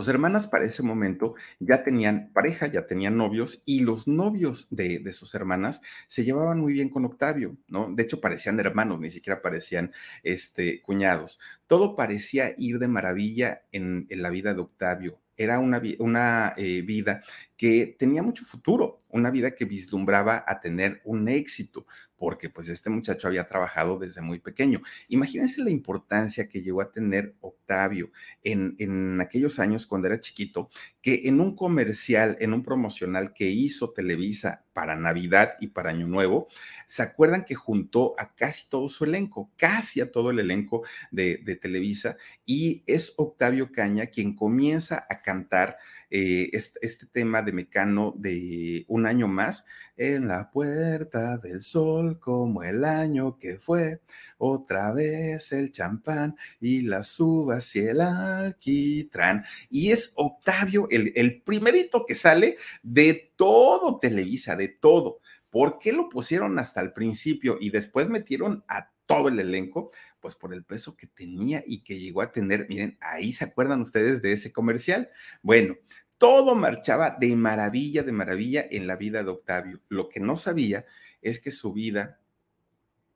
[0.00, 5.12] sus hermanas para ese momento ya tenían pareja, ya tenían novios y los novios de,
[5.12, 7.92] sus hermanas se llevaban muy bien con Octavio, ¿no?
[7.92, 11.38] De hecho parecían hermanos, ni siquiera parecían este, cuñados.
[11.66, 15.20] Todo parecía ir de maravilla en, la vida de Octavio.
[15.36, 17.22] Era una, una eh, vida
[17.56, 22.90] que tenía mucho futuro, una vida que vislumbraba a tener un éxito, porque pues este
[22.90, 24.82] muchacho había trabajado desde muy pequeño.
[25.08, 28.10] Imagínense la importancia que llegó a tener Octavio
[28.42, 30.68] en, en aquellos años cuando era chiquito,
[31.00, 36.06] que en un comercial, en un promocional que hizo Televisa para Navidad y para Año
[36.06, 36.48] Nuevo,
[36.86, 41.36] ¿se acuerdan que juntó a casi todo su elenco, casi a todo el elenco de,
[41.60, 42.16] Televisa?
[42.46, 45.76] Y es Octavio Caña quien comienza a cantar
[46.10, 49.64] eh, este, tema de Mecano de un año más,
[49.96, 54.00] en la puerta del sol, como el año que fue,
[54.38, 59.44] otra vez el champán y las uvas y el alquitrán.
[59.68, 65.20] Y es Octavio, el, el primerito que sale de todo Televisa, de todo.
[65.50, 69.90] ¿Por qué lo pusieron hasta el principio y después metieron a todo el elenco?
[70.20, 72.66] Pues por el peso que tenía y que llegó a tener.
[72.68, 75.10] Miren, ahí se acuerdan ustedes de ese comercial.
[75.42, 75.76] Bueno,
[76.20, 79.80] todo marchaba de maravilla, de maravilla en la vida de Octavio.
[79.88, 80.84] Lo que no sabía
[81.22, 82.20] es que su vida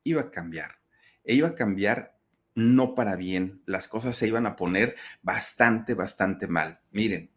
[0.04, 0.78] iba a cambiar.
[1.22, 2.16] E iba a cambiar
[2.54, 3.60] no para bien.
[3.66, 6.80] Las cosas se iban a poner bastante, bastante mal.
[6.92, 7.30] Miren,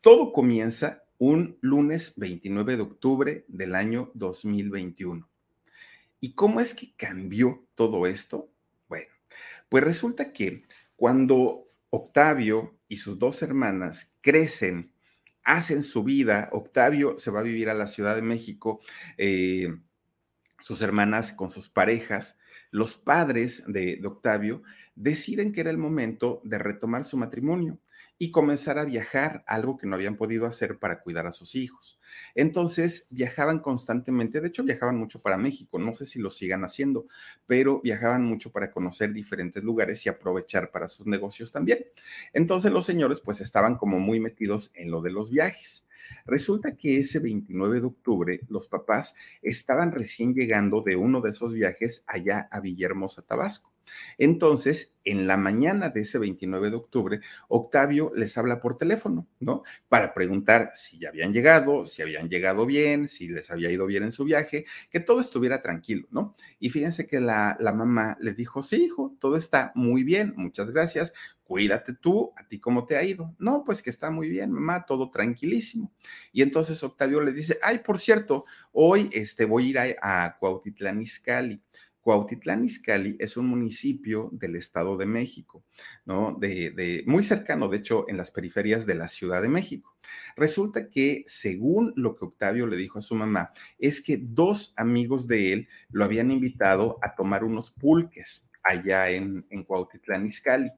[0.00, 5.30] todo comienza un lunes 29 de octubre del año 2021.
[6.18, 8.50] ¿Y cómo es que cambió todo esto?
[8.88, 9.12] Bueno,
[9.68, 10.64] pues resulta que
[10.96, 14.92] cuando Octavio y sus dos hermanas crecen,
[15.44, 16.50] hacen su vida.
[16.52, 18.80] Octavio se va a vivir a la Ciudad de México.
[19.16, 19.78] Eh,
[20.60, 22.36] sus hermanas con sus parejas,
[22.72, 24.62] los padres de, Octavio
[24.96, 27.78] deciden que era el momento de retomar su matrimonio
[28.22, 31.98] y comenzar a viajar, algo que no habían podido hacer para cuidar a sus hijos.
[32.34, 37.06] Entonces viajaban constantemente, de hecho viajaban mucho para México, no sé si lo sigan haciendo,
[37.46, 41.86] pero viajaban mucho para conocer diferentes lugares y aprovechar para sus negocios también.
[42.34, 45.86] Entonces los señores pues estaban como muy metidos en lo de los viajes.
[46.26, 51.54] Resulta que ese 29 de octubre los papás estaban recién llegando de uno de esos
[51.54, 53.72] viajes allá a Villahermosa, Tabasco.
[54.18, 59.62] Entonces, en la mañana de ese 29 de octubre, Octavio les habla por teléfono, ¿no?
[59.88, 64.02] Para preguntar si ya habían llegado, si habían llegado bien, si les había ido bien
[64.02, 66.34] en su viaje, que todo estuviera tranquilo, ¿no?
[66.58, 70.70] Y fíjense que la, la mamá le dijo, sí, hijo, todo está muy bien, muchas
[70.70, 71.12] gracias,
[71.50, 73.34] cuídate tú, a ti cómo te ha ido.
[73.38, 75.92] No, pues que está muy bien, mamá, todo tranquilísimo.
[76.32, 80.38] Y entonces Octavio le dice, ay, por cierto, hoy este, voy a ir a, a
[80.38, 81.60] Cuautitlán Izcalli.
[82.00, 85.64] Cuautitlán Izcalli es un municipio del Estado de México,
[86.04, 86.36] ¿no?
[86.38, 89.96] De, de, muy cercano, de hecho, en las periferias de la Ciudad de México.
[90.36, 95.26] Resulta que, según lo que Octavio le dijo a su mamá, es que dos amigos
[95.28, 100.70] de él lo habían invitado a tomar unos pulques allá en, en Cuautitlán Izcalli.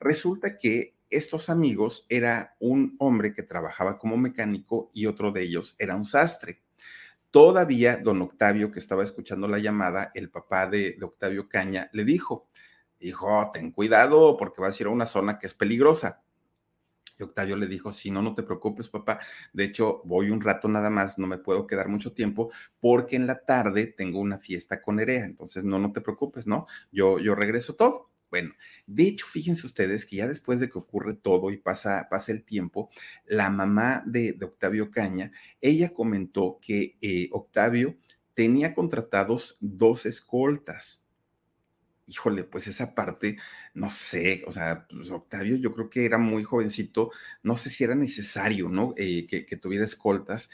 [0.00, 5.76] Resulta que estos amigos era un hombre que trabajaba como mecánico y otro de ellos
[5.78, 6.65] era un sastre.
[7.30, 12.48] Todavía don Octavio, que estaba escuchando la llamada, el papá de, Octavio Caña, le dijo,
[13.00, 16.22] hijo, ten cuidado porque vas a ir a una zona que es peligrosa.
[17.18, 19.20] Y Octavio le dijo, sí, no, no te preocupes, papá.
[19.52, 23.26] De hecho, voy un rato nada más, no me puedo quedar mucho tiempo porque en
[23.26, 25.24] la tarde tengo una fiesta con Erea.
[25.24, 26.66] Entonces, no, no te preocupes, ¿no?
[26.92, 28.10] Yo, yo regreso todo.
[28.30, 28.54] Bueno,
[28.86, 32.44] de hecho, fíjense ustedes que ya después de que ocurre todo y pasa, pasa el
[32.44, 32.90] tiempo,
[33.26, 37.96] la mamá de, Octavio Caña, ella comentó que eh, Octavio
[38.34, 41.04] tenía contratados dos escoltas.
[42.08, 43.36] Híjole, pues esa parte,
[43.74, 47.10] no sé, o sea, pues Octavio yo creo que era muy jovencito,
[47.42, 48.94] no sé si era necesario, ¿no?
[48.96, 50.50] Eh, que, que tuviera escoltas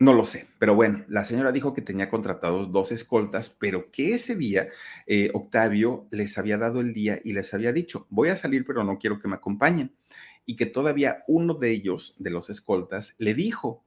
[0.00, 4.14] no lo sé, pero bueno, la señora dijo que tenía contratados dos escoltas, pero que
[4.14, 4.68] ese día
[5.06, 8.82] eh, Octavio les había dado el día y les había dicho, voy a salir, pero
[8.82, 9.94] no quiero que me acompañen.
[10.46, 13.84] Y que todavía uno de ellos, de los escoltas, le dijo,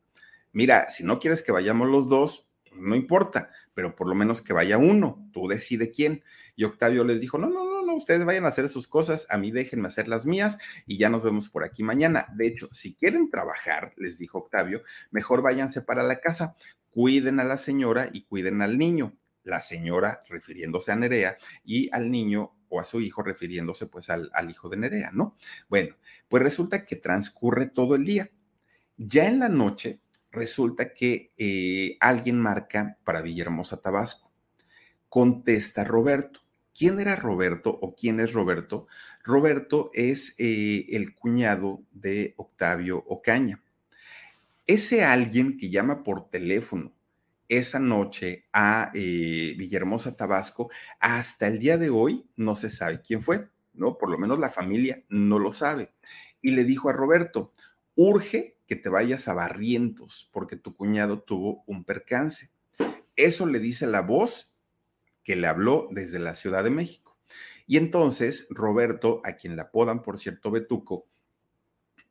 [0.53, 4.53] mira, si no quieres que vayamos los dos, no importa, pero por lo menos que
[4.53, 6.23] vaya uno, tú decide quién.
[6.55, 9.37] Y Octavio les dijo, no, no, no, no, ustedes vayan a hacer sus cosas, a
[9.37, 12.27] mí déjenme hacer las mías y ya nos vemos por aquí mañana.
[12.35, 14.81] De hecho, si quieren trabajar, les dijo Octavio,
[15.11, 16.55] mejor váyanse para la casa,
[16.91, 19.17] cuiden a la señora y cuiden al niño.
[19.43, 24.29] La señora refiriéndose a Nerea y al niño o a su hijo refiriéndose pues al,
[24.33, 25.35] al hijo de Nerea, ¿no?
[25.69, 25.95] Bueno,
[26.27, 28.29] pues resulta que transcurre todo el día.
[28.97, 34.31] Ya en la noche, resulta que eh, alguien marca para Villahermosa, Tabasco.
[35.09, 36.41] Contesta Roberto.
[36.77, 38.85] ¿Quién era Roberto o quién es Roberto?
[39.23, 43.63] Roberto es eh, el cuñado de Octavio Ocaña.
[44.67, 46.93] Ese alguien que llama por teléfono
[47.49, 50.69] esa noche a eh, Villahermosa, Tabasco,
[50.99, 53.97] hasta el día de hoy no se sabe quién fue, ¿no?
[53.97, 55.93] Por lo menos la familia no lo sabe.
[56.43, 57.53] Y le dijo a Roberto,
[57.95, 62.51] urge que te vayas a Barrientos porque tu cuñado tuvo un percance.
[63.15, 64.53] Eso le dice la voz
[65.27, 67.17] que le habló desde la Ciudad de México.
[67.65, 71.05] Y entonces Roberto, a quien le apodan, por cierto, Betuco,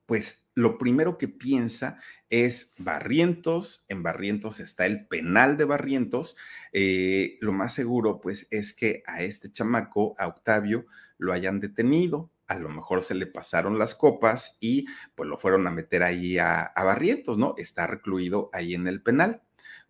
[0.05, 1.99] pues lo primero que piensa
[2.29, 6.37] es Barrientos, en Barrientos está el penal de Barrientos,
[6.73, 10.85] eh, lo más seguro pues es que a este chamaco, a Octavio,
[11.17, 15.67] lo hayan detenido, a lo mejor se le pasaron las copas y pues lo fueron
[15.67, 17.55] a meter ahí a, Barrientos, ¿no?
[17.57, 19.41] Está recluido ahí en el penal.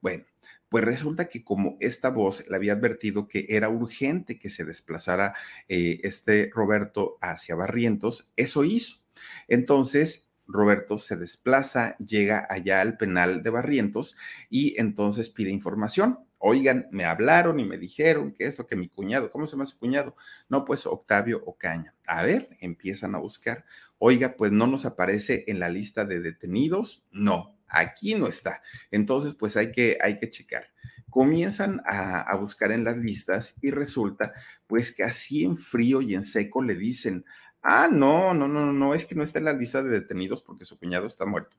[0.01, 0.25] Bueno,
[0.77, 5.33] pues resulta que como esta voz le había advertido que era urgente que se desplazara
[5.71, 9.07] eh, este Roberto hacia Barrientos, eso hizo.
[9.49, 14.19] Entonces, Roberto se desplaza, llega allá al penal de Barrientos
[14.51, 19.31] y entonces pide información oigan, me hablaron y me dijeron que esto, que mi cuñado,
[19.31, 20.15] ¿cómo se llama su cuñado?
[20.51, 21.95] No, pues Octavio Ocaña.
[22.07, 23.65] A ver, empiezan a buscar.
[23.99, 27.05] Oiga, pues no nos aparece en la lista de detenidos.
[27.11, 28.63] No, aquí no está.
[28.91, 30.71] Entonces, pues hay que, hay que checar.
[31.11, 34.33] Comienzan a, a buscar en las listas y resulta,
[34.67, 37.25] pues que así en frío y en seco le dicen,
[37.63, 40.65] ah, no, no, no, no, es que no está en la lista de detenidos porque
[40.65, 41.57] su cuñado está muerto.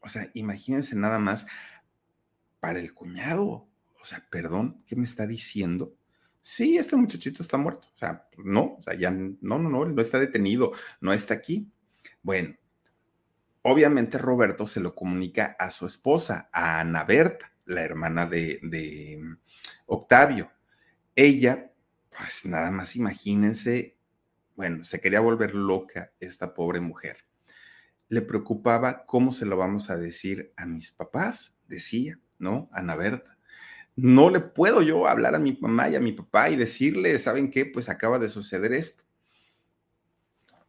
[0.00, 1.46] O sea, imagínense nada más
[2.60, 3.68] para el cuñado.
[4.00, 5.94] O sea, perdón, ¿qué me está diciendo?
[6.42, 7.88] Sí, este muchachito está muerto.
[7.94, 11.70] O sea, no, o sea, ya no, no, no, no está detenido, no está aquí.
[12.22, 12.56] Bueno,
[13.62, 19.36] obviamente Roberto se lo comunica a su esposa, a Ana Berta, la hermana de, de
[19.86, 20.50] Octavio.
[21.14, 21.72] Ella,
[22.16, 23.96] pues nada más imagínense,
[24.56, 27.26] bueno, se quería volver loca esta pobre mujer.
[28.08, 32.68] Le preocupaba cómo se lo vamos a decir a mis papás, decía, ¿no?
[32.72, 33.38] Ana Berta
[34.00, 37.50] no le puedo yo hablar a mi mamá y a mi papá y decirle, ¿saben
[37.50, 37.66] qué?
[37.66, 39.02] Pues acaba de suceder esto.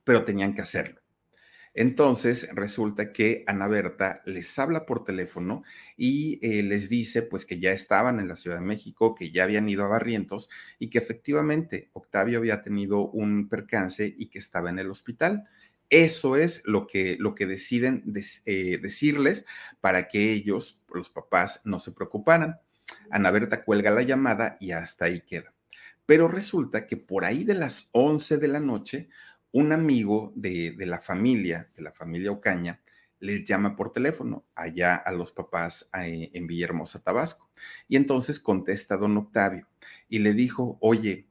[0.04, 1.00] Pero tenían que hacerlo.
[1.74, 5.64] Entonces resulta que Ana Berta les habla por teléfono
[5.96, 9.44] y eh, les dice pues que ya estaban en la Ciudad de México, que ya
[9.44, 10.50] habían ido a Barrientos
[10.80, 15.46] y que efectivamente Octavio había tenido un percance y que estaba en el hospital.
[15.90, 18.04] Eso es lo que, lo que deciden
[18.46, 19.46] eh, decirles
[19.82, 22.60] para que ellos, los papás, no se preocuparan.
[23.10, 25.54] Ana Berta cuelga la llamada y hasta ahí queda.
[26.06, 29.10] Pero resulta que por ahí de las 11 de la noche,
[29.52, 32.82] un amigo de, la familia, de la familia Ocaña,
[33.20, 37.50] les llama por teléfono allá a los papás eh, en Villahermosa, Tabasco.
[37.88, 39.68] Y entonces contesta don Octavio
[40.08, 41.28] y le dijo, oye,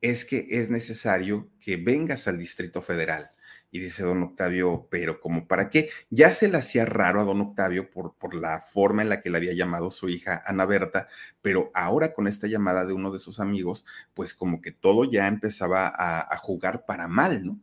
[0.00, 3.32] es que es necesario que vengas al Distrito Federal.
[3.70, 5.90] Y dice don Octavio, pero como para qué?
[6.08, 9.28] Ya se le hacía raro a don Octavio por, por la forma en la que
[9.30, 11.06] le había llamado su hija Ana Berta,
[11.42, 15.26] pero ahora con esta llamada de uno de sus amigos, pues como que todo ya
[15.28, 17.60] empezaba a, a jugar para mal, ¿no?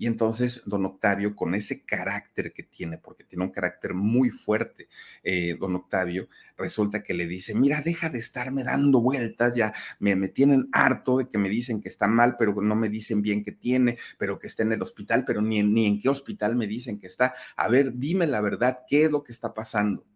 [0.00, 4.88] Y entonces don Octavio, con ese carácter que tiene, porque tiene un carácter muy fuerte,
[5.24, 10.16] eh, don Octavio, resulta que le dice, mira, deja de estarme dando vueltas, ya me,
[10.28, 13.50] tienen harto de que me dicen que está mal, pero no me dicen bien que
[13.50, 17.00] tiene, pero que está en el hospital, pero ni, ni en qué hospital me dicen
[17.00, 17.34] que está.
[17.56, 20.06] A ver, dime la verdad, ¿qué es lo que está pasando?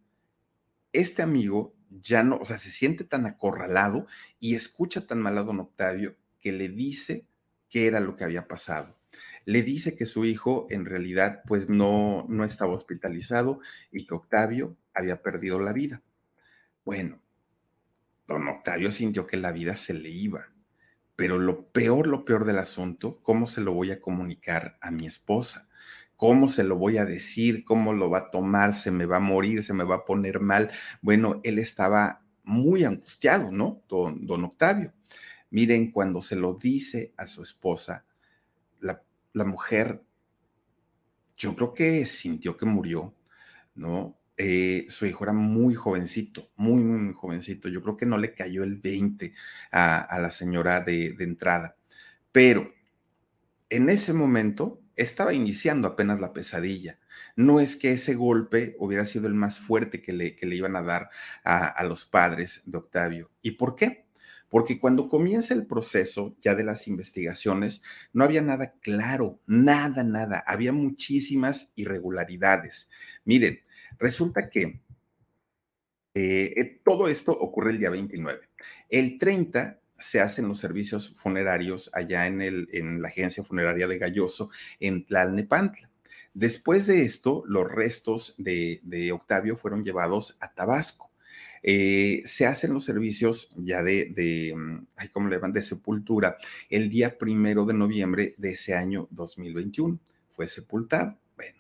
[0.93, 4.07] Este amigo ya no, o sea, se siente tan acorralado
[4.39, 7.27] y escucha tan mal a don Octavio que le dice
[7.69, 9.02] qué era lo que había pasado
[9.45, 14.77] le dice que su hijo en realidad pues no, no estaba hospitalizado y que Octavio
[14.95, 16.03] había perdido la vida.
[16.85, 17.21] Bueno,
[18.27, 20.53] don Octavio sintió que la vida se le iba,
[21.17, 25.07] pero lo peor, lo peor del asunto, ¿cómo se lo voy a comunicar a mi
[25.07, 25.69] esposa?
[26.17, 27.65] ¿Cómo se lo voy a decir?
[27.65, 28.73] ¿Cómo lo va a tomar?
[28.75, 29.63] ¿Se me va a morir?
[29.63, 30.71] ¿Se me va a poner mal?
[31.01, 33.83] Bueno, él estaba muy angustiado, ¿no?
[33.89, 34.93] Don, don Octavio.
[35.51, 38.07] Miren, cuando se lo dice a su esposa,
[39.33, 40.03] la mujer,
[41.37, 43.15] yo creo que sintió que murió,
[43.75, 44.19] ¿no?
[44.37, 47.69] Eh, su hijo era muy jovencito, muy, muy, jovencito.
[47.69, 49.35] Yo creo que no le cayó el 20
[49.71, 51.77] a, la señora de, entrada.
[52.33, 52.73] Pero
[53.69, 56.99] en ese momento estaba iniciando apenas la pesadilla.
[57.37, 60.77] No es que ese golpe hubiera sido el más fuerte que le, que le iban
[60.77, 61.11] a dar
[61.45, 63.31] a, a los padres de Octavio.
[63.43, 64.07] ¿Y por qué?
[64.53, 67.83] Porque cuando comienza el proceso ya de las investigaciones,
[68.13, 72.91] no había nada claro, nada, nada, había muchísimas irregularidades.
[73.25, 73.61] Miren,
[73.99, 74.83] resulta que
[76.13, 78.43] eh, eh, todo esto ocurre el día 29.
[78.91, 83.97] El 30 se hacen los servicios funerarios allá en, el, en la agencia funeraria de
[83.97, 84.51] Galloso,
[84.81, 85.89] en Tlalnepantla.
[86.35, 91.12] Después de esto, los restos de, de Octavio fueron llevados a Tabasco.
[91.63, 95.53] Eh, se hacen los servicios ya de, de mm, ay, ¿cómo le van?
[95.53, 96.37] De sepultura
[96.69, 99.99] el día primero de noviembre de ese año 2021.
[100.33, 101.19] Fue sepultado.
[101.37, 101.59] Bueno,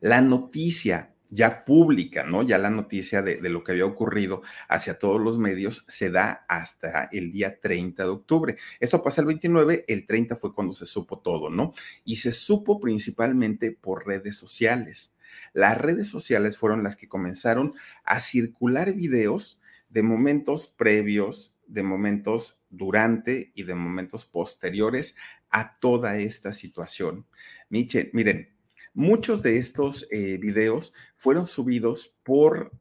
[0.00, 2.42] la noticia ya pública, ¿no?
[2.42, 6.44] Ya la noticia de, de, lo que había ocurrido hacia todos los medios se da
[6.48, 8.56] hasta el día 30 de octubre.
[8.80, 11.72] Esto pasa el 29, el 30 fue cuando se supo todo, ¿no?
[12.04, 15.14] Y se supo principalmente por redes sociales.
[15.52, 17.74] Las redes sociales fueron las que comenzaron
[18.04, 25.16] a circular videos de momentos previos, de momentos durante y de momentos posteriores
[25.50, 27.26] a toda esta situación.
[27.68, 28.48] miren,
[28.94, 32.72] muchos de estos eh, videos fueron subidos por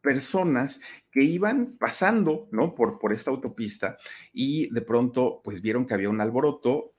[0.00, 0.80] personas
[1.10, 2.74] que iban pasando, ¿no?
[2.74, 3.98] Por, por esta autopista
[4.32, 6.95] y de pronto, pues vieron que había un alboroto,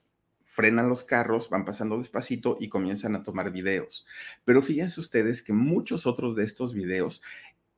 [0.48, 4.06] frenan los carros, van pasando despacito y comienzan a tomar videos.
[4.44, 7.22] Pero fíjense ustedes que muchos otros de estos videos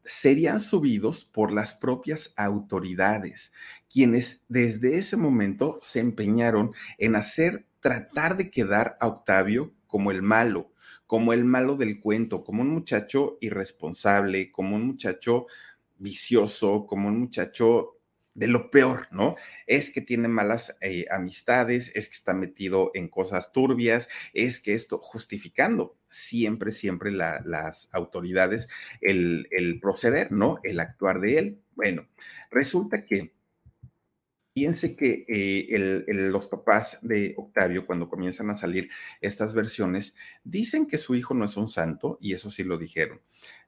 [0.03, 3.53] serían subidos por las propias autoridades,
[3.93, 10.23] quienes desde ese momento se empeñaron en hacer, tratar de quedar a Octavio como el
[10.23, 10.71] malo,
[11.07, 15.47] como el malo del cuento, como un muchacho irresponsable, como un muchacho
[15.99, 18.00] vicioso, como un muchacho
[18.35, 19.37] de lo peor, ¿no?
[19.67, 24.75] Es que tiene malas eh, amistades, es que está metido en cosas turbias, es que
[24.75, 28.69] esto, justificando siempre, siempre las autoridades
[29.01, 30.61] el, proceder, ¿no?
[30.63, 31.63] El actuar de él.
[31.75, 32.09] Bueno,
[32.51, 33.35] resulta que
[34.53, 40.99] Piense que eh, los papás de Octavio, cuando comienzan a salir estas versiones, dicen que
[40.99, 43.21] su hijo no es un santo, y eso sí lo dijeron.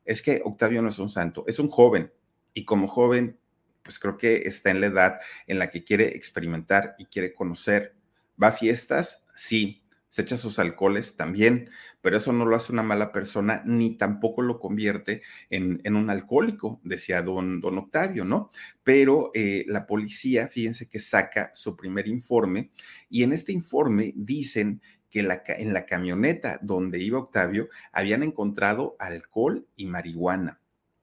[0.04, 2.12] Es que Octavio no es un santo, es un joven,
[2.52, 3.38] Y como joven,
[3.82, 7.94] pues creo que está en la edad en la que quiere experimentar y quiere conocer.
[8.42, 9.26] ¿Va a fiestas?
[9.34, 11.70] Sí se echa sus alcoholes también,
[12.02, 16.82] pero eso no lo hace una mala persona ni tampoco lo convierte en, un alcohólico,
[16.84, 18.50] decía don, don Octavio, ¿no?
[18.84, 22.72] Pero eh, la policía, fíjense que saca su primer informe
[23.08, 28.96] y en este informe dicen que la, en la camioneta donde iba Octavio habían encontrado
[28.98, 30.60] alcohol y marihuana.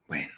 [0.08, 0.34] Bueno,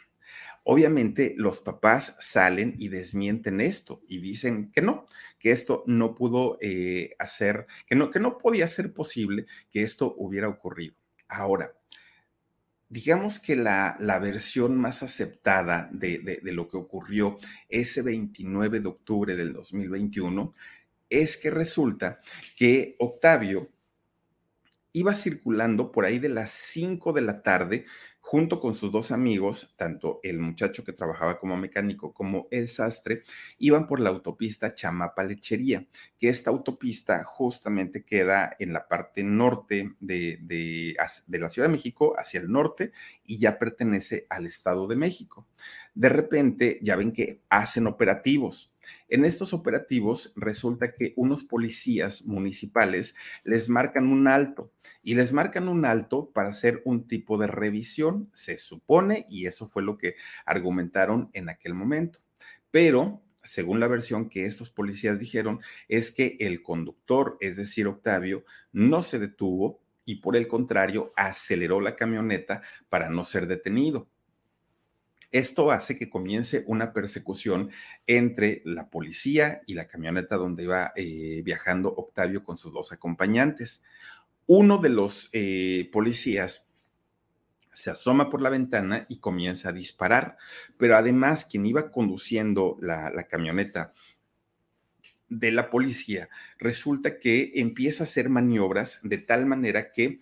[0.64, 5.06] Obviamente los papás salen y desmienten esto y dicen que no,
[5.38, 10.14] que esto no pudo eh, hacer, que no, que no podía ser posible que esto
[10.16, 10.94] hubiera ocurrido.
[11.28, 11.72] Ahora,
[12.88, 17.38] digamos que la, la versión más aceptada de, de, lo que ocurrió
[17.68, 20.52] ese 29 de octubre del 2021
[21.08, 22.20] es que resulta
[22.54, 23.70] que Octavio
[24.92, 27.86] iba circulando por ahí de las 5 de la tarde
[28.32, 33.24] junto con sus dos amigos, tanto el muchacho que trabajaba como mecánico como el sastre,
[33.58, 35.86] iban por la autopista Chamapa Lechería,
[36.18, 41.72] que esta autopista justamente queda en la parte norte de, de, de la Ciudad de
[41.72, 45.46] México, hacia el norte, y ya pertenece al Estado de México.
[45.94, 48.71] De repente, ya ven que hacen operativos.
[49.08, 53.14] En estos operativos resulta que unos policías municipales
[53.44, 54.72] les marcan un alto
[55.02, 59.66] y les marcan un alto para hacer un tipo de revisión, se supone, y eso
[59.66, 60.16] fue lo que
[60.46, 62.20] argumentaron en aquel momento.
[62.70, 68.44] Pero, según la versión que estos policías dijeron, es que el conductor, es decir, Octavio,
[68.72, 74.08] no se detuvo y por el contrario aceleró la camioneta para no ser detenido.
[75.32, 77.70] Esto hace que comience una persecución
[78.06, 83.82] entre la policía y la camioneta donde iba eh, viajando Octavio con sus dos acompañantes.
[84.46, 86.68] Uno de los eh, policías
[87.72, 90.36] se asoma por la ventana y comienza a disparar,
[90.76, 93.94] pero además quien iba conduciendo la, la camioneta
[95.30, 96.28] de la policía
[96.58, 100.20] resulta que empieza a hacer maniobras de tal manera que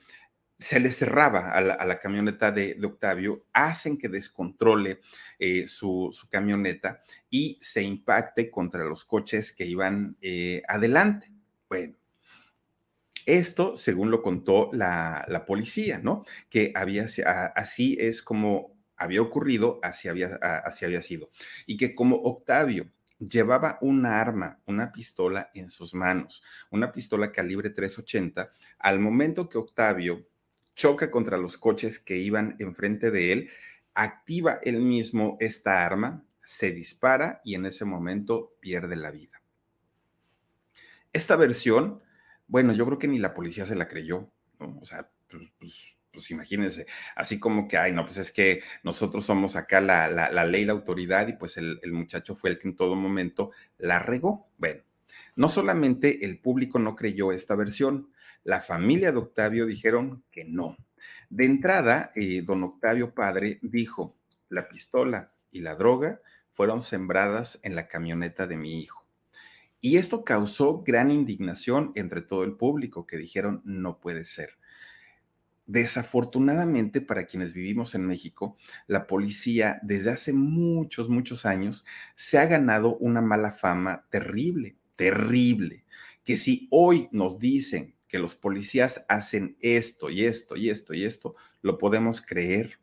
[0.60, 5.00] se le cerraba a la, camioneta de, Octavio, hacen que descontrole
[5.38, 11.32] eh, su, camioneta y se impacte contra los coches que iban eh, adelante.
[11.66, 11.96] Bueno,
[13.24, 16.24] esto según lo contó la, policía, ¿no?
[16.50, 17.06] Que había,
[17.56, 20.34] así es como había ocurrido, así había,
[20.64, 21.30] así había sido.
[21.66, 27.70] Y que como Octavio llevaba una arma, una pistola en sus manos, una pistola calibre
[27.70, 30.26] 380, al momento que Octavio
[30.80, 33.50] choca contra los coches que iban enfrente de él,
[33.92, 39.42] activa él mismo esta arma, se dispara y en ese momento pierde la vida.
[41.12, 42.02] Esta versión,
[42.46, 44.78] bueno, yo creo que ni la policía se la creyó, ¿no?
[44.80, 49.26] O sea, pues, pues, pues imagínense, así como que, ay, no, pues es que nosotros
[49.26, 52.68] somos acá la, la, ley, la autoridad y pues el, el muchacho fue el que
[52.68, 54.48] en todo momento la regó.
[54.56, 54.82] Bueno,
[55.36, 58.09] no solamente el público no creyó esta versión,
[58.44, 60.76] la familia de Octavio dijeron que no.
[61.28, 64.16] De entrada, eh, don Octavio padre dijo,
[64.48, 66.20] la pistola y la droga
[66.52, 69.06] fueron sembradas en la camioneta de mi hijo.
[69.80, 74.58] Y esto causó gran indignación entre todo el público que dijeron, no puede ser.
[75.66, 78.56] Desafortunadamente para quienes vivimos en México,
[78.88, 85.86] la policía desde hace muchos, muchos años se ha ganado una mala fama terrible, terrible,
[86.24, 91.04] que si hoy nos dicen que los policías hacen esto y esto y esto y
[91.04, 92.80] esto, lo podemos creer,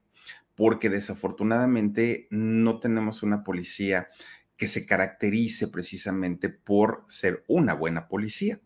[0.55, 4.07] porque desafortunadamente no tenemos una policía
[4.55, 8.59] que se caracterice precisamente por ser una buena policía.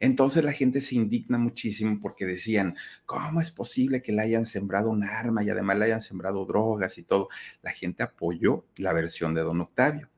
[0.00, 2.74] Entonces la gente se indigna muchísimo porque decían,
[3.06, 6.98] ¿cómo es posible que le hayan sembrado un arma y además le hayan sembrado drogas
[6.98, 7.28] y todo?
[7.62, 10.10] La gente apoyó la versión de don Octavio.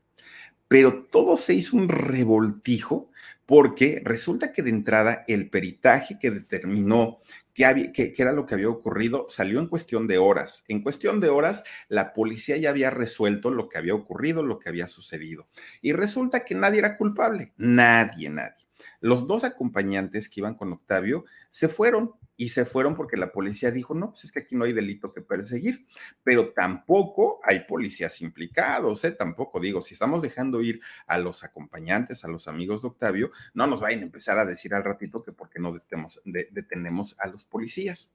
[0.73, 3.11] Pero todo se hizo un revoltijo
[3.45, 7.19] porque resulta que de entrada el peritaje que determinó
[7.53, 10.63] qué, era lo que había ocurrido salió en cuestión de horas.
[10.67, 14.69] En cuestión de horas, la policía ya había resuelto lo que había ocurrido, lo que
[14.69, 15.47] había sucedido.
[15.83, 18.65] Y resulta que nadie era culpable, nadie, nadie.
[18.99, 23.71] Los dos acompañantes que iban con Octavio se fueron y se fueron porque la policía
[23.71, 25.85] dijo, no, pues es que aquí no hay delito que perseguir,
[26.23, 29.11] pero tampoco hay policías implicados, ¿eh?
[29.11, 33.67] Tampoco digo, si estamos dejando ir a los acompañantes, a los amigos de Octavio, no
[33.67, 37.27] nos vayan a empezar a decir al ratito que por qué no detenemos, detenemos a
[37.27, 38.13] los policías.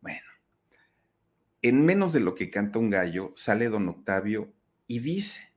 [0.00, 0.26] Bueno,
[1.62, 4.52] en menos de lo que canta un gallo, sale don Octavio
[4.86, 5.49] y dice,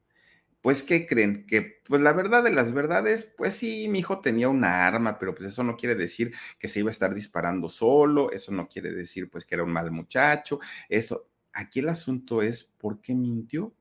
[0.63, 1.45] pues, ¿qué creen?
[1.45, 5.35] Que, pues, la verdad de las verdades, pues sí, mi hijo tenía una arma, pero
[5.35, 8.91] pues eso no quiere decir que se iba a estar disparando solo, eso no quiere
[8.93, 10.59] decir, pues, que era un mal muchacho,
[10.89, 11.29] eso.
[11.53, 13.75] Aquí el asunto es, ¿por qué mintió?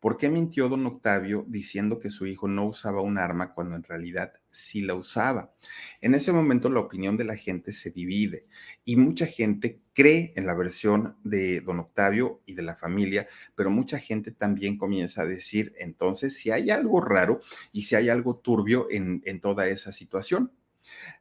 [0.00, 3.82] ¿Por qué mintió don Octavio diciendo que su hijo no usaba un arma cuando en
[3.82, 5.54] realidad sí la usaba?
[6.00, 8.46] En ese momento la opinión de la gente se divide
[8.84, 13.70] y mucha gente cree en la versión de don Octavio y de la familia, pero
[13.70, 17.40] mucha gente también comienza a decir entonces si hay algo raro
[17.72, 20.52] y si hay algo turbio en, en toda esa situación.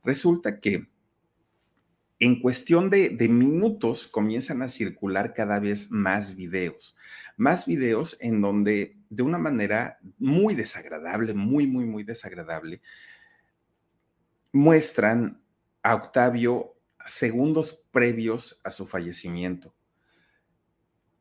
[0.03, 0.87] Resulta que
[2.19, 6.95] en cuestión de, minutos comienzan a circular cada vez más videos,
[7.35, 12.81] más videos en donde de una manera muy desagradable, muy, muy, muy desagradable,
[14.55, 15.43] muestran
[15.83, 19.75] a Octavio segundos previos a su fallecimiento.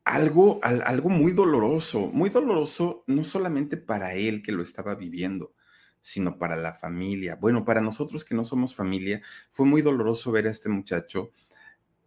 [0.05, 5.53] Algo, algo muy doloroso, muy doloroso no solamente para él que lo estaba viviendo,
[5.99, 7.35] sino para la familia.
[7.35, 9.21] Bueno, para nosotros que no somos familia,
[9.51, 11.31] fue muy doloroso ver a este muchacho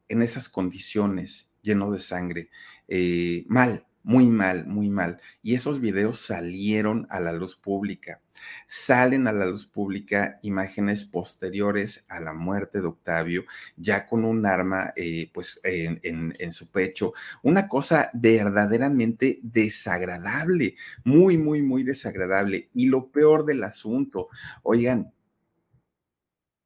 [0.09, 2.49] en esas condiciones, lleno de sangre,
[2.87, 5.21] eh, mal, muy mal, muy mal.
[5.43, 8.23] Y esos videos salieron a la luz pública.
[8.67, 13.45] Salen a la luz pública imágenes posteriores a la muerte de Octavio,
[13.77, 16.01] ya con un arma eh, pues en,
[16.39, 17.13] en, su pecho.
[17.43, 22.71] Una cosa verdaderamente desagradable, muy, muy, muy desagradable.
[22.73, 24.29] Y lo peor del asunto,
[24.63, 25.13] oigan,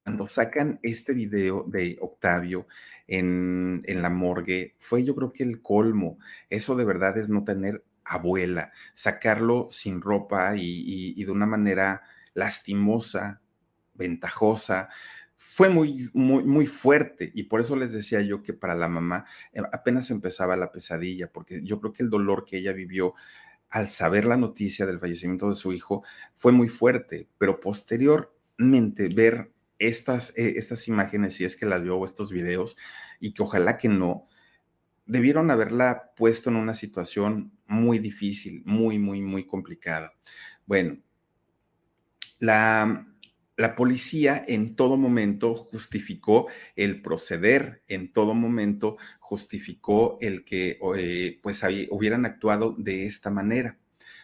[0.03, 2.67] cuando sacan este video de Octavio
[3.07, 6.19] en, en, la morgue, fue yo creo que el colmo.
[6.49, 12.01] Eso de verdad es no tener abuela, sacarlo sin ropa y, y de una manera
[12.33, 13.41] lastimosa,
[13.93, 14.89] ventajosa.
[15.37, 19.25] Fue muy, muy, muy fuerte y por eso les decía yo que para la mamá
[19.53, 23.13] eh, apenas empezaba la pesadilla, porque yo creo que el dolor que ella vivió
[23.69, 26.03] al saber la noticia del fallecimiento de su hijo
[26.35, 31.97] fue muy fuerte, pero posteriormente ver estas, eh, estas imágenes, si es que las vio
[31.97, 32.77] o estos videos,
[33.19, 34.27] y que ojalá que no,
[35.05, 40.13] debieron haberla puesto en una situación muy difícil, muy, muy, muy complicada.
[40.65, 40.97] Bueno,
[42.39, 43.07] la,
[43.55, 51.39] la policía en todo momento justificó el proceder, en todo momento justificó el que eh,
[51.41, 53.77] pues hubieran actuado de esta manera.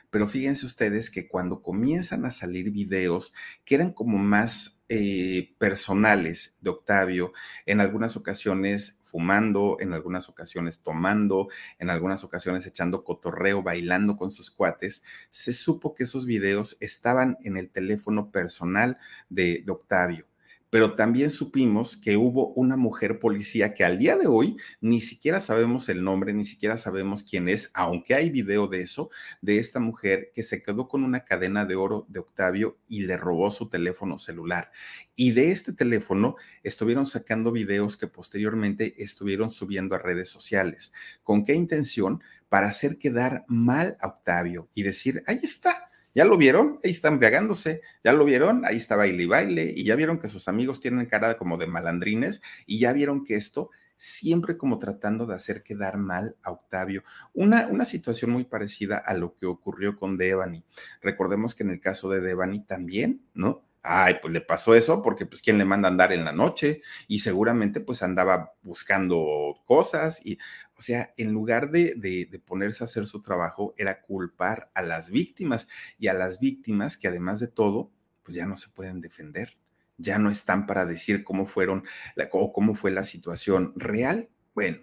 [0.09, 3.33] Pero fíjense ustedes que cuando comienzan a salir videos
[3.65, 7.31] que eran como más eh, personales de Octavio,
[7.65, 11.49] en algunas ocasiones fumando, en algunas ocasiones tomando,
[11.79, 17.37] en algunas ocasiones echando cotorreo, bailando con sus cuates, se supo que esos videos estaban
[17.43, 18.97] en el teléfono personal
[19.29, 20.28] de, de Octavio
[20.69, 25.39] pero también supimos que hubo una mujer policía que al día de hoy ni siquiera
[25.39, 29.09] sabemos el nombre, ni siquiera sabemos quién es, aunque hay video de eso,
[29.41, 33.17] de esta mujer que se quedó con una cadena de oro de Octavio y le
[33.17, 34.71] robó su teléfono celular.
[35.15, 40.93] Y de este teléfono estuvieron sacando videos que posteriormente estuvieron subiendo a redes sociales.
[41.23, 42.21] ¿Con qué intención?
[42.47, 46.79] Para hacer quedar mal a Octavio y decir, ahí está ¿Ya lo vieron?
[46.83, 47.81] Ahí está embriagándose.
[48.03, 48.65] ¿Ya lo vieron?
[48.65, 49.73] Ahí está baile y baile.
[49.75, 52.41] Y ya vieron que sus amigos tienen cara como de malandrines.
[52.65, 57.03] Y ya vieron que esto siempre como tratando de hacer quedar mal a Octavio.
[57.33, 60.63] Una, una situación muy parecida a lo que ocurrió con Devani.
[61.01, 63.61] Recordemos que en el caso de Devani también, ¿no?
[63.81, 66.81] Ay, pues le pasó eso porque pues quién le manda a andar en la noche
[67.07, 70.37] y seguramente pues andaba buscando cosas y,
[70.77, 75.11] o sea, en lugar de, de, ponerse a hacer su trabajo era culpar a las
[75.11, 77.91] víctimas y a las víctimas que además de todo
[78.23, 79.57] pues ya no se pueden defender,
[79.97, 81.85] ya no están para decir cómo fueron
[82.31, 84.29] o cómo fue la situación real.
[84.53, 84.79] Bueno,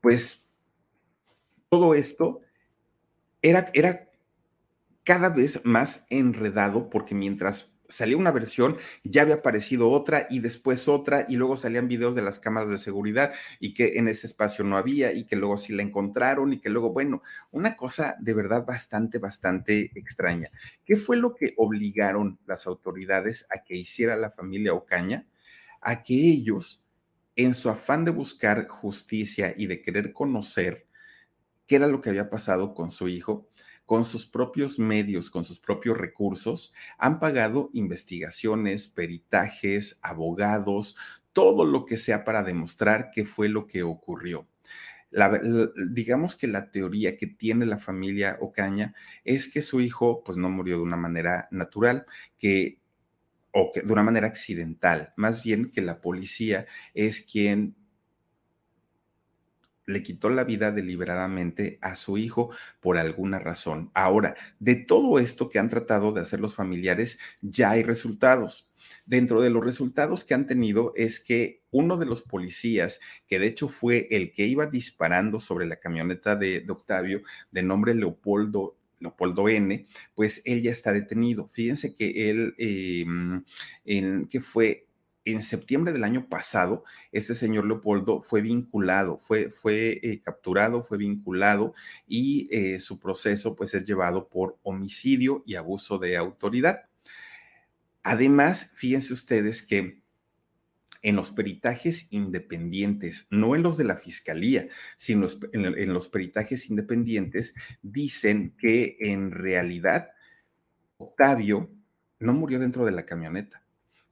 [0.00, 0.46] pues
[1.68, 2.40] todo esto
[3.42, 4.08] era, era
[5.02, 10.88] cada vez más enredado porque mientras salía una versión, ya había aparecido otra y después
[10.88, 14.64] otra y luego salían videos de las cámaras de seguridad y que en ese espacio
[14.64, 18.34] no había y que luego sí la encontraron y que luego, bueno, una cosa de
[18.34, 20.50] verdad bastante, bastante extraña.
[20.84, 25.26] ¿Qué fue lo que obligaron las autoridades a que hiciera la familia Ocaña?
[25.80, 26.84] A que ellos,
[27.36, 30.86] en su afán de buscar justicia y de querer conocer
[31.66, 33.46] qué era lo que había pasado con su hijo,
[33.88, 40.94] con sus propios medios, con sus propios recursos, han pagado investigaciones, peritajes, abogados,
[41.32, 44.46] todo lo que sea para demostrar qué fue lo que ocurrió.
[45.90, 50.50] digamos que la teoría que tiene la familia Ocaña es que su hijo pues no
[50.50, 52.04] murió de una manera natural,
[52.38, 52.80] que
[53.52, 57.74] o que de una manera accidental, más bien que la policía es quien
[59.88, 63.90] le quitó la vida deliberadamente a su hijo por alguna razón.
[63.94, 68.68] Ahora, de todo esto que han tratado de hacer los familiares, ya hay resultados.
[69.06, 73.46] Dentro de los resultados que han tenido es que uno de los policías, que de
[73.46, 79.48] hecho fue el que iba disparando sobre la camioneta de, Octavio, de nombre Leopoldo Leopoldo
[79.48, 81.46] N., pues él ya está detenido.
[81.48, 83.44] Fíjense que él, em,
[83.84, 84.87] en, que fue
[85.32, 90.96] en septiembre del año pasado, este señor Leopoldo fue vinculado, fue, fue eh, capturado, fue
[90.96, 91.74] vinculado
[92.06, 96.86] y eh, su proceso pues es llevado por homicidio y abuso de autoridad.
[98.02, 100.00] Además, fíjense ustedes que
[101.02, 107.54] en los peritajes independientes, no en los de la fiscalía, sino en, los peritajes independientes,
[107.82, 110.08] dicen que en realidad
[110.96, 111.70] Octavio
[112.18, 113.62] no murió dentro de la camioneta,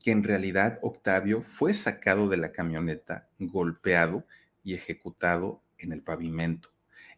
[0.06, 4.24] que en realidad Octavio fue sacado de la camioneta, golpeado
[4.62, 6.68] y ejecutado en el pavimento.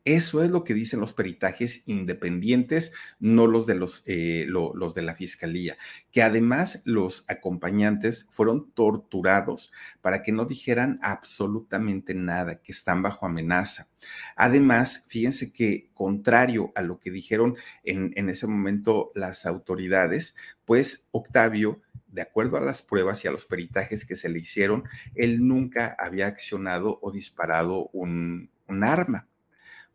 [0.04, 5.02] Eso es lo que dicen los peritajes independientes, no los de, los, eh, los de
[5.02, 5.76] la fiscalía,
[6.12, 13.26] que además los acompañantes fueron torturados para que no dijeran absolutamente nada, que están bajo
[13.26, 13.88] amenaza.
[14.36, 21.82] Además, fíjense que contrario a lo que dijeron en, ese momento las autoridades, pues Octavio
[22.06, 24.84] de acuerdo a las pruebas y a los peritajes que se le hicieron,
[25.14, 29.28] él nunca había accionado o disparado un arma.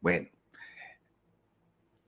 [0.04, 0.28] Bueno,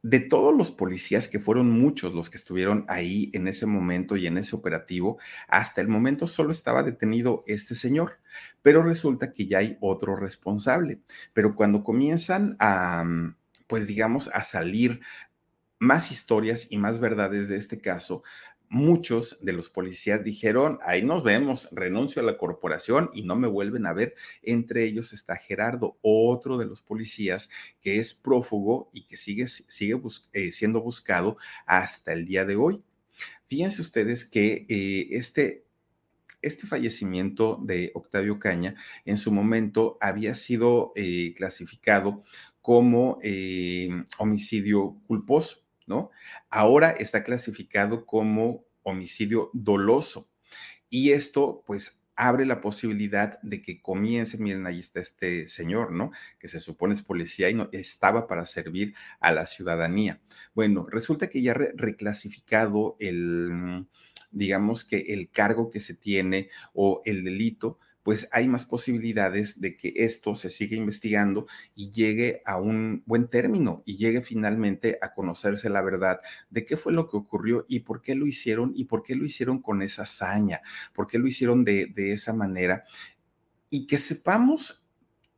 [0.03, 4.27] de todos los policías, que fueron muchos los que estuvieron ahí en ese momento y
[4.27, 5.17] en ese operativo,
[5.47, 8.19] hasta el momento solo estaba detenido este señor,
[8.61, 10.99] pero resulta que ya hay otro responsable.
[11.33, 13.05] Pero cuando comienzan a,
[13.65, 14.99] pues digamos, a salir
[15.79, 18.23] más historias y más verdades de este caso,
[18.69, 23.47] muchos de los policías dijeron, ahí nos vemos, renuncio a la corporación y no me
[23.47, 24.15] vuelven a ver.
[24.41, 27.49] Entre ellos está Gerardo, otro de los policías
[27.81, 29.99] que es prófugo y que sigue, sigue
[30.33, 32.83] eh, siendo buscado hasta el día de hoy.
[33.47, 35.65] Fíjense ustedes que eh, este,
[36.41, 42.23] este fallecimiento de Octavio Caña en su momento había sido eh, clasificado
[42.61, 43.19] como
[44.17, 45.64] homicidio culposo.
[45.85, 46.11] ¿No?
[46.49, 50.29] Ahora está clasificado como homicidio doloso.
[50.89, 56.11] Y esto, pues, abre la posibilidad de que comience, miren, ahí está este señor, ¿no?
[56.39, 60.21] Que se supone es policía y no estaba para servir a la ciudadanía.
[60.53, 63.87] Bueno, resulta que ya reclasificado el,
[64.31, 69.75] digamos que el cargo que se tiene o el delito, pues hay más posibilidades de
[69.75, 75.11] que esto se siga investigando y llegue a un buen término y llegue finalmente a
[75.15, 76.19] conocerse la verdad
[76.51, 79.25] de qué fue lo que ocurrió y por qué lo hicieron y por qué lo
[79.25, 80.61] hicieron con esa hazaña,
[80.93, 82.83] por qué lo hicieron de, de esa manera.
[83.71, 84.85] Y que sepamos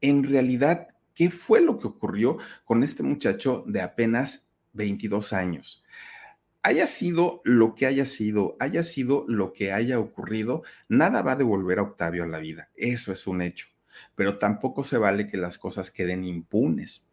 [0.02, 5.86] en realidad qué fue lo que ocurrió con este muchacho de apenas 22 años
[6.64, 11.36] haya sido lo que haya sido, haya sido lo que haya ocurrido, nada va a
[11.38, 12.70] devolver a Octavio a la vida.
[12.76, 13.68] Eso es un hecho.
[14.16, 17.08] Pero tampoco se vale que las cosas queden impunes.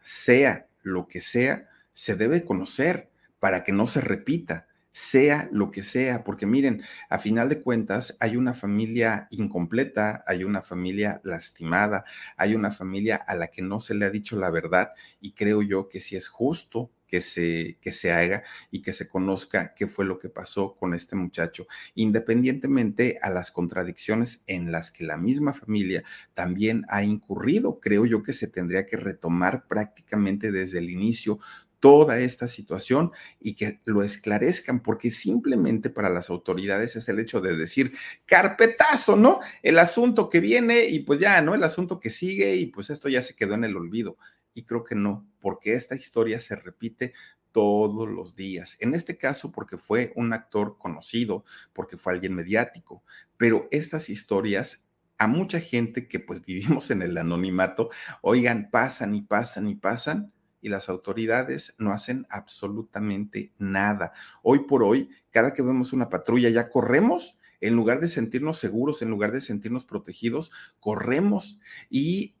[0.00, 4.68] Sea lo que sea, se debe conocer para que no se repita
[4.98, 10.42] sea lo que sea, porque miren, a final de cuentas hay una familia incompleta, hay
[10.42, 12.04] una familia lastimada,
[12.36, 14.90] hay una familia a la que no se le ha dicho la verdad
[15.20, 19.08] y creo yo que si es justo que se, que se haga y que se
[19.08, 24.90] conozca qué fue lo que pasó con este muchacho, independientemente a las contradicciones en las
[24.90, 26.04] que la misma familia
[26.34, 27.80] también ha incurrido.
[27.80, 31.40] Creo yo que se tendría que retomar prácticamente desde el inicio
[31.80, 37.40] toda esta situación y que lo esclarezcan, porque simplemente para las autoridades es el hecho
[37.40, 37.92] de decir
[38.26, 39.40] carpetazo, ¿no?
[39.62, 41.54] El asunto que viene y pues ya, ¿no?
[41.54, 44.16] El asunto que sigue y pues esto ya se quedó en el olvido
[44.58, 47.12] y creo que no, porque esta historia se repite
[47.52, 48.76] todos los días.
[48.80, 53.04] En este caso, porque fue un actor conocido, porque fue alguien mediático,
[53.36, 57.88] pero estas historias a mucha gente que pues vivimos en el anonimato,
[58.20, 64.12] oigan, pasan y pasan y pasan y las autoridades no hacen absolutamente nada.
[64.42, 69.02] Hoy por hoy, cada que vemos una patrulla ya corremos, en lugar de sentirnos seguros,
[69.02, 70.50] en lugar de sentirnos protegidos,
[70.80, 72.34] corremos y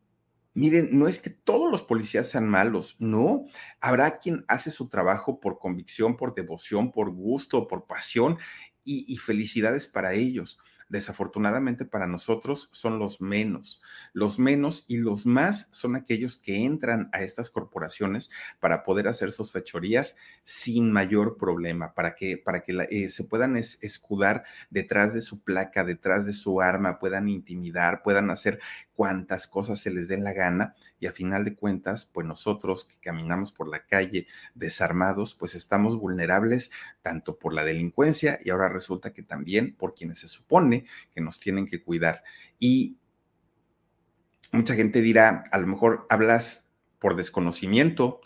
[0.54, 3.46] Miren, no es que todos los policías sean malos, no.
[3.80, 8.38] Habrá quien hace su trabajo por convicción, por devoción, por gusto, por pasión
[8.84, 13.82] y, felicidades para ellos desafortunadamente para nosotros son los menos.
[14.12, 19.32] Los menos y los más son aquellos que entran a estas corporaciones para poder hacer
[19.32, 25.20] sus fechorías sin mayor problema, para que, para que eh, se puedan escudar detrás de
[25.20, 28.58] su placa, detrás de su arma, puedan intimidar, puedan hacer
[28.98, 32.98] cuantas cosas se les den la gana y a final de cuentas, pues nosotros que
[32.98, 34.26] caminamos por la calle
[34.56, 40.18] desarmados, pues estamos vulnerables tanto por la delincuencia y ahora resulta que también por quienes
[40.18, 40.84] se supone
[41.14, 42.24] que nos tienen que cuidar.
[42.58, 42.98] Y
[44.50, 48.20] mucha gente dirá, a lo mejor hablas por desconocimiento,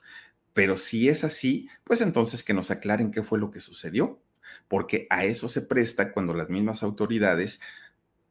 [0.55, 4.23] Pero si es así, pues entonces que nos aclaren qué fue lo que sucedió,
[4.69, 7.61] porque a eso se presta cuando las mismas autoridades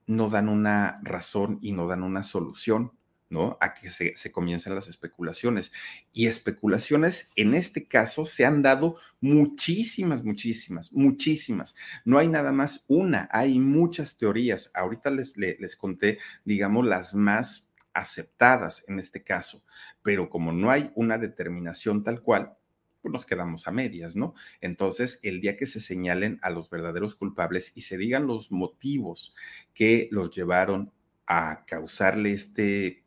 [0.08, 2.94] no dan una razón y no dan una solución.
[3.30, 3.58] ¿no?
[3.62, 5.72] A que se, comiencen las especulaciones.
[6.12, 11.74] Y especulaciones, en este caso, se han dado muchísimas, muchísimas, muchísimas.
[12.04, 14.70] No hay nada más una, hay muchas teorías.
[14.74, 19.64] Ahorita les, les, les conté, digamos, las más aceptadas en este caso,
[20.02, 22.58] pero como no hay una determinación tal cual,
[23.02, 24.34] pues nos quedamos a medias, ¿no?
[24.60, 29.36] Entonces, el día que se señalen a los verdaderos culpables y se digan los motivos
[29.74, 30.92] que los llevaron
[31.28, 33.04] a causarle este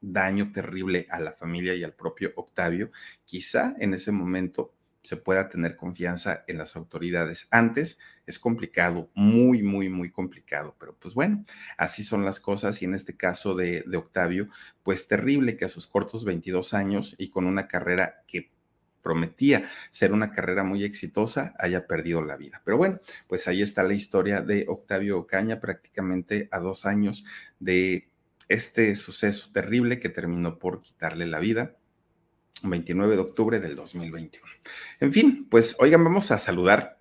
[0.00, 2.90] daño terrible a la familia y al propio Octavio,
[3.24, 7.48] quizá en ese momento se pueda tener confianza en las autoridades.
[7.50, 11.44] Antes es complicado, muy, muy, muy complicado, pero pues bueno,
[11.76, 14.48] así son las cosas y en este caso de, de, Octavio,
[14.84, 18.52] pues terrible que a sus cortos 22 años y con una carrera que
[19.02, 22.62] prometía ser una carrera muy exitosa, haya perdido la vida.
[22.64, 27.24] Pero bueno, pues ahí está la historia de Octavio Ocaña, prácticamente a dos años
[27.58, 28.08] de
[28.48, 31.76] este suceso terrible que terminó por quitarle la vida
[32.62, 34.46] 29 de octubre del 2021.
[35.00, 36.98] En fin, pues oigan, vamos a saludar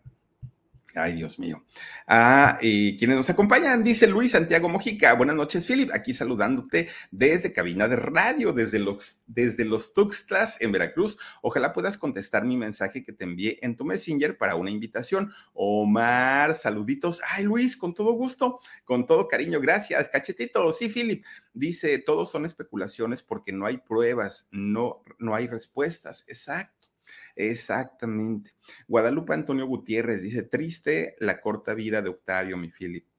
[0.95, 1.63] Ay, Dios mío.
[2.05, 5.13] Ah, y quienes nos acompañan, dice Luis Santiago Mojica.
[5.13, 5.89] Buenas noches, Philip.
[5.93, 11.17] Aquí saludándote desde cabina de radio, desde los, desde los Tuxtlas en Veracruz.
[11.41, 15.31] Ojalá puedas contestar mi mensaje que te envié en tu Messenger para una invitación.
[15.53, 17.21] Omar, saluditos.
[17.31, 19.61] Ay, Luis, con todo gusto, con todo cariño.
[19.61, 20.73] Gracias, cachetito.
[20.73, 21.23] Sí, Philip.
[21.53, 26.25] Dice, todos son especulaciones porque no hay pruebas, no, no hay respuestas.
[26.27, 26.80] Exacto.
[27.35, 28.51] Exactamente.
[28.87, 33.10] Guadalupe Antonio Gutiérrez dice, triste la corta vida de Octavio, mi Philip.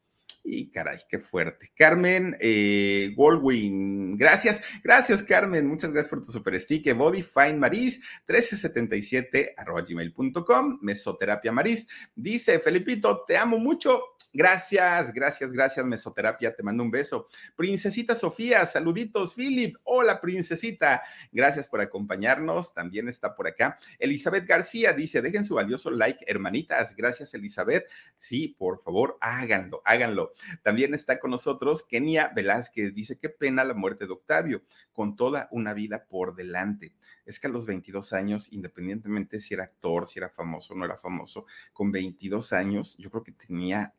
[0.45, 1.71] Y caray, qué fuerte.
[1.77, 6.93] Carmen eh, Goldwyn, gracias, gracias Carmen, muchas gracias por tu super stick.
[6.97, 11.87] Body Fine Maris, 1377 arroba gmail.com, Mesoterapia Maris.
[12.15, 14.03] Dice, Felipito, te amo mucho.
[14.35, 16.55] Gracias, gracias, gracias, Mesoterapia.
[16.55, 17.29] Te mando un beso.
[17.55, 19.77] Princesita Sofía, saluditos, Philip.
[19.83, 21.03] Hola, princesita.
[21.31, 22.73] Gracias por acompañarnos.
[22.73, 23.79] También está por acá.
[23.99, 26.97] Elizabeth García dice: dejen su valioso like, hermanitas.
[26.97, 27.85] Gracias, Elizabeth.
[28.17, 30.32] Sí, por favor, háganlo, háganlo.
[30.63, 32.95] También está con nosotros Kenia Velázquez.
[32.95, 34.63] Dice: qué pena la muerte de Octavio,
[34.93, 36.93] con toda una vida por delante
[37.25, 40.85] es que a los 22 años, independientemente si era actor, si era famoso o no
[40.85, 43.95] era famoso, con 22 años yo creo que tenía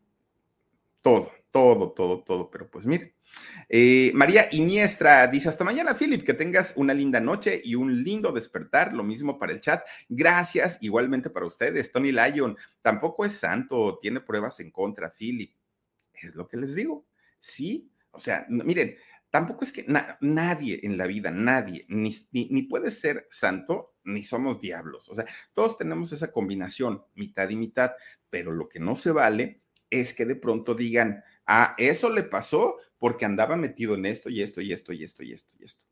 [1.02, 2.50] todo, todo, todo, todo.
[2.50, 3.16] Pero pues mire.
[3.68, 8.32] Eh, María Iniestra dice, hasta mañana, Philip, que tengas una linda noche y un lindo
[8.32, 8.94] despertar.
[8.94, 9.84] Lo mismo para el chat.
[10.08, 11.92] Gracias, igualmente para ustedes.
[11.92, 15.52] Tony Lyon, tampoco es santo, tiene pruebas en contra, Philip.
[16.24, 17.06] Es lo que les digo.
[17.40, 18.96] Sí, o sea, miren,
[19.30, 19.86] tampoco es que
[20.22, 25.10] nadie en la vida, nadie, ni, ni, puede ser santo, ni somos diablos.
[25.10, 27.94] O sea, todos tenemos esa combinación, mitad y mitad,
[28.30, 32.78] pero lo que no se vale es que de pronto digan, ah, eso le pasó
[33.00, 35.84] porque andaba metido en esto y esto y esto y esto y esto y esto.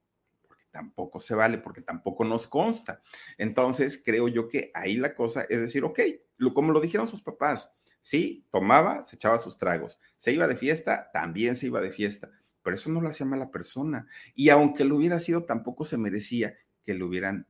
[0.47, 3.01] Porque tampoco se vale, porque tampoco nos consta.
[3.39, 5.99] Entonces, creo yo que ahí la cosa es decir, ok,
[6.37, 10.55] lo, como lo dijeron sus papás, sí, tomaba, se echaba sus tragos, se iba de
[10.55, 12.29] fiesta, también se iba de fiesta,
[12.63, 14.07] pero eso no lo hacía mala persona.
[14.35, 17.47] Y aunque lo hubiera sido, tampoco se merecía que lo hubieran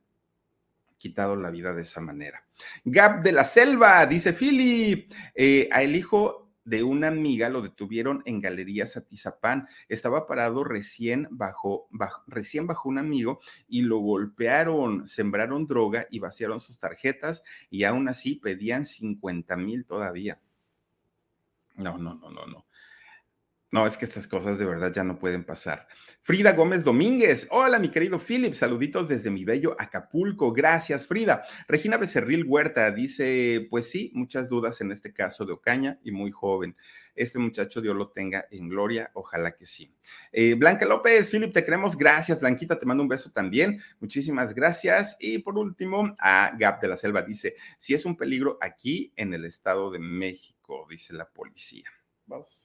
[0.98, 2.46] quitado la vida de esa manera.
[2.84, 8.22] Gap de la Selva, dice Philip, eh, a el hijo de una amiga lo detuvieron
[8.26, 9.68] en Galerías Atizapán.
[9.88, 11.88] Estaba parado recién bajo,
[12.26, 18.08] recién bajo un amigo y lo golpearon, sembraron droga y vaciaron sus tarjetas y aún
[18.08, 20.40] así pedían 50 mil todavía.
[21.76, 22.66] No, no, no, no, no.
[23.74, 25.88] No, es que estas cosas de verdad ya no pueden pasar.
[26.20, 27.48] Frida Gómez Domínguez.
[27.50, 28.52] Hola, mi querido Philip.
[28.52, 30.52] Saluditos desde mi bello Acapulco.
[30.52, 31.42] Gracias, Frida.
[31.68, 36.30] Regina Becerril Huerta dice: Pues sí, muchas dudas en este caso de Ocaña y muy
[36.30, 36.76] joven.
[37.14, 39.10] Este muchacho, Dios lo tenga en gloria.
[39.14, 39.90] Ojalá que sí.
[40.32, 41.96] Eh, Blanca López, Philip, te queremos.
[41.96, 42.78] Gracias, Blanquita.
[42.78, 43.80] Te mando un beso también.
[44.00, 45.16] Muchísimas gracias.
[45.18, 49.32] Y por último, a Gap de la Selva dice: Si es un peligro aquí en
[49.32, 51.90] el Estado de México, dice la policía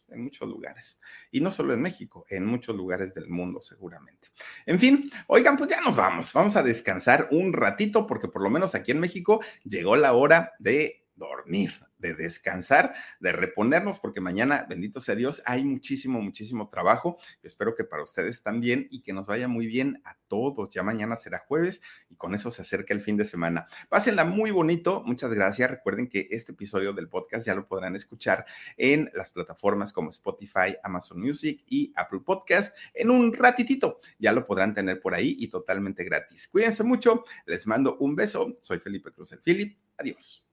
[0.10, 1.00] en muchos lugares.
[1.32, 4.30] Y no solo en México, en muchos lugares del mundo seguramente.
[4.66, 6.32] En fin, oigan, pues ya nos vamos.
[6.34, 10.54] Vamos a descansar un ratito porque por lo menos aquí en México llegó la hora
[10.60, 11.87] de dormir.
[12.00, 17.18] De descansar, de reponernos, porque mañana, bendito sea Dios, hay muchísimo, muchísimo trabajo.
[17.44, 20.70] espero que para ustedes también y que nos vaya muy bien a todos.
[20.72, 23.68] Ya mañana será jueves y con eso se acerca el fin de semana.
[23.90, 25.04] Pásenla muy bonito.
[25.06, 25.70] Muchas gracias.
[25.70, 28.46] Recuerden que este episodio del podcast ya lo podrán escuchar
[28.78, 34.00] en las plataformas como Spotify, Amazon Music y Apple Podcast en un ratitito.
[34.20, 36.48] Ya lo podrán tener por ahí y totalmente gratis.
[36.48, 37.24] Cuídense mucho.
[37.46, 38.56] Les mando un beso.
[38.62, 39.78] Soy Felipe Cruz el Philip.
[39.98, 40.47] Adiós.